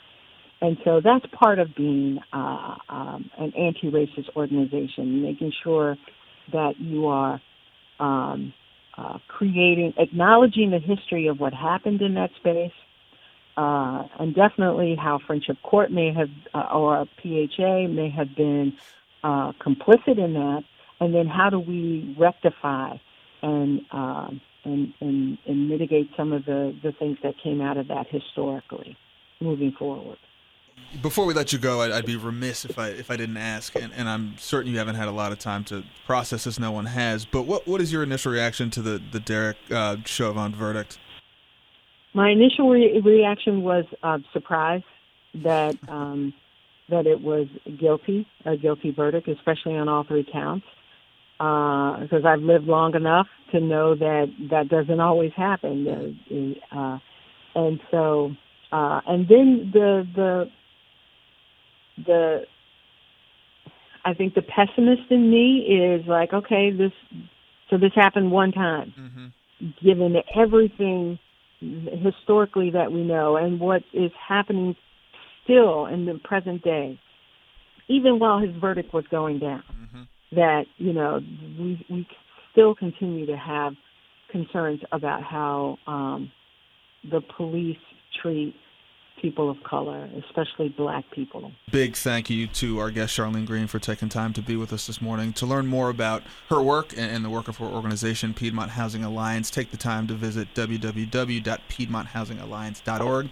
And 0.61 0.77
so 0.83 1.01
that's 1.03 1.25
part 1.33 1.59
of 1.59 1.75
being 1.75 2.19
uh, 2.33 2.75
um, 2.89 3.29
an 3.37 3.53
anti-racist 3.55 4.35
organization, 4.35 5.21
making 5.21 5.51
sure 5.63 5.97
that 6.51 6.79
you 6.79 7.07
are 7.07 7.41
um, 7.99 8.53
uh, 8.97 9.19
creating, 9.27 9.93
acknowledging 9.97 10.71
the 10.71 10.79
history 10.79 11.27
of 11.27 11.39
what 11.39 11.53
happened 11.53 12.01
in 12.01 12.13
that 12.15 12.29
space, 12.37 12.71
uh, 13.57 14.03
and 14.19 14.33
definitely 14.33 14.95
how 14.95 15.19
Friendship 15.27 15.57
Court 15.61 15.91
may 15.91 16.13
have, 16.13 16.29
uh, 16.53 16.73
or 16.73 17.05
PHA 17.21 17.87
may 17.87 18.09
have 18.09 18.35
been 18.35 18.73
uh, 19.23 19.51
complicit 19.53 20.17
in 20.17 20.33
that, 20.33 20.63
and 20.99 21.13
then 21.13 21.27
how 21.27 21.49
do 21.49 21.59
we 21.59 22.15
rectify 22.19 22.97
and 23.41 23.81
um, 23.91 24.41
and, 24.63 24.93
and, 24.99 25.37
and 25.45 25.69
mitigate 25.69 26.09
some 26.17 26.33
of 26.33 26.45
the, 26.45 26.75
the 26.81 26.91
things 26.93 27.17
that 27.21 27.35
came 27.43 27.61
out 27.61 27.77
of 27.77 27.87
that 27.89 28.07
historically 28.09 28.97
moving 29.39 29.71
forward 29.77 30.17
before 31.01 31.25
we 31.25 31.33
let 31.33 31.51
you 31.53 31.59
go, 31.59 31.81
I'd, 31.81 31.91
I'd, 31.91 32.05
be 32.05 32.15
remiss 32.15 32.65
if 32.65 32.77
I 32.79 32.89
if 32.89 33.11
I 33.11 33.17
didn't 33.17 33.37
ask, 33.37 33.75
and, 33.75 33.91
and, 33.95 34.07
I'm 34.07 34.37
certain 34.37 34.71
you 34.71 34.77
haven't 34.77 34.95
had 34.95 35.07
a 35.07 35.11
lot 35.11 35.31
of 35.31 35.39
time 35.39 35.63
to 35.65 35.83
process 36.05 36.45
this. 36.45 36.59
No 36.59 36.71
one 36.71 36.85
has. 36.85 37.25
But 37.25 37.43
what 37.43 37.67
what 37.67 37.81
is 37.81 37.91
your 37.91 38.03
initial 38.03 38.31
reaction 38.31 38.69
to 38.71 38.81
the 38.81 39.01
the 39.11 39.19
Derek 39.19 39.57
uh, 39.71 39.97
Chauvin 40.05 40.53
verdict? 40.53 40.97
My 42.13 42.29
initial 42.29 42.69
re- 42.69 43.01
reaction 43.01 43.63
was 43.63 43.85
uh, 44.03 44.19
surprise 44.31 44.83
that 45.35 45.77
um, 45.87 46.33
that 46.89 47.07
it 47.07 47.21
was 47.21 47.47
guilty, 47.79 48.27
a 48.45 48.55
guilty 48.55 48.91
verdict, 48.91 49.27
especially 49.27 49.75
on 49.75 49.89
all 49.89 50.03
three 50.03 50.25
counts. 50.31 50.65
Because 51.37 52.23
uh, 52.23 52.27
I've 52.27 52.41
lived 52.41 52.65
long 52.65 52.95
enough 52.95 53.27
to 53.51 53.59
know 53.59 53.95
that 53.95 54.27
that 54.49 54.69
doesn't 54.69 54.99
always 54.99 55.31
happen, 55.35 56.17
uh, 56.71 56.97
and 57.55 57.79
so 57.91 58.31
uh, 58.71 59.01
and 59.07 59.27
then 59.27 59.71
the 59.73 60.07
the 60.15 60.51
the 62.05 62.41
I 64.03 64.13
think 64.13 64.35
the 64.35 64.41
pessimist 64.41 65.09
in 65.09 65.29
me 65.29 65.59
is 65.59 66.07
like, 66.07 66.33
okay, 66.33 66.71
this 66.71 66.91
so 67.69 67.77
this 67.77 67.91
happened 67.95 68.31
one 68.31 68.51
time, 68.51 68.93
mm-hmm. 68.97 69.67
given 69.85 70.15
everything 70.35 71.19
historically 71.59 72.71
that 72.71 72.91
we 72.91 73.03
know 73.03 73.37
and 73.37 73.59
what 73.59 73.81
is 73.93 74.11
happening 74.27 74.75
still 75.43 75.85
in 75.85 76.05
the 76.05 76.19
present 76.23 76.63
day, 76.63 76.99
even 77.87 78.19
while 78.19 78.39
his 78.39 78.55
verdict 78.57 78.93
was 78.93 79.05
going 79.09 79.39
down, 79.39 79.63
mm-hmm. 79.71 80.01
That 80.35 80.65
you 80.77 80.93
know 80.93 81.19
we 81.59 81.83
we 81.89 82.07
still 82.51 82.75
continue 82.75 83.25
to 83.25 83.37
have 83.37 83.73
concerns 84.31 84.81
about 84.91 85.23
how 85.23 85.77
um, 85.87 86.31
the 87.09 87.21
police 87.37 87.77
treat 88.21 88.55
people 89.21 89.49
of 89.49 89.55
color, 89.63 90.09
especially 90.25 90.67
black 90.69 91.03
people. 91.11 91.51
Big 91.71 91.95
thank 91.95 92.29
you 92.29 92.47
to 92.47 92.79
our 92.79 92.91
guest, 92.91 93.17
Charlene 93.17 93.45
Green, 93.45 93.67
for 93.67 93.79
taking 93.79 94.09
time 94.09 94.33
to 94.33 94.41
be 94.41 94.57
with 94.57 94.73
us 94.73 94.87
this 94.87 95.01
morning. 95.01 95.31
To 95.33 95.45
learn 95.45 95.67
more 95.67 95.89
about 95.89 96.23
her 96.49 96.61
work 96.61 96.93
and 96.97 97.23
the 97.23 97.29
work 97.29 97.47
of 97.47 97.57
her 97.57 97.65
organization, 97.65 98.33
Piedmont 98.33 98.71
Housing 98.71 99.03
Alliance, 99.03 99.49
take 99.49 99.71
the 99.71 99.77
time 99.77 100.07
to 100.07 100.13
visit 100.13 100.53
www.piedmonthousingalliance.org. 100.53 103.29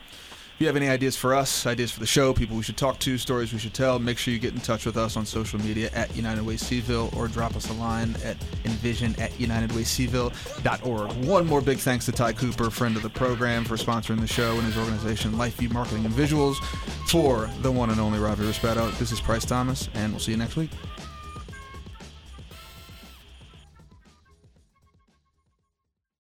If 0.54 0.62
you 0.62 0.68
have 0.68 0.76
any 0.76 0.88
ideas 0.88 1.16
for 1.16 1.34
us, 1.34 1.66
ideas 1.66 1.92
for 1.92 2.00
the 2.00 2.06
show, 2.06 2.32
people 2.32 2.56
we 2.56 2.62
should 2.62 2.78
talk 2.78 3.00
to, 3.00 3.18
stories 3.18 3.52
we 3.52 3.58
should 3.58 3.74
tell, 3.74 3.98
make 3.98 4.20
sure 4.20 4.32
you 4.32 4.40
get 4.40 4.54
in 4.54 4.60
touch 4.60 4.86
with 4.86 4.98
us 4.98 5.18
on 5.18 5.26
social 5.26 5.60
media 5.60 5.90
at 5.94 6.16
United 6.16 6.46
Way 6.46 6.58
Cville 6.58 7.12
or 7.18 7.28
drop 7.28 7.56
us 7.56 7.72
a 7.72 7.74
line 7.74 8.16
at 8.24 8.38
envision 8.64 9.20
at 9.20 9.32
unitedwaycville.org. 9.32 11.26
One 11.26 11.48
more 11.48 11.60
big 11.60 11.80
thanks 11.80 12.06
to 12.06 12.12
Ty 12.12 12.34
Cooper, 12.34 12.70
friend 12.70 12.96
of 12.96 13.02
the 13.02 13.10
program, 13.10 13.66
for 13.66 13.78
sponsoring 13.78 14.22
the 14.22 14.28
show 14.28 14.54
and 14.54 14.64
his 14.64 14.78
organization, 14.78 15.32
LifeView 15.34 15.74
Marketing 15.74 16.06
and 16.06 16.14
Visuals. 16.14 16.58
For 17.10 17.50
the 17.62 17.72
one 17.72 17.90
and 17.90 18.00
only 18.00 18.20
Ravi 18.20 18.46
Rispetto, 18.46 18.92
this 19.00 19.12
is 19.12 19.20
Price 19.20 19.46
Thomas, 19.46 19.90
and 19.96 20.14
we'll 20.14 20.20
see 20.20 20.32
you 20.32 20.38
next 20.38 20.56
week. 20.56 20.70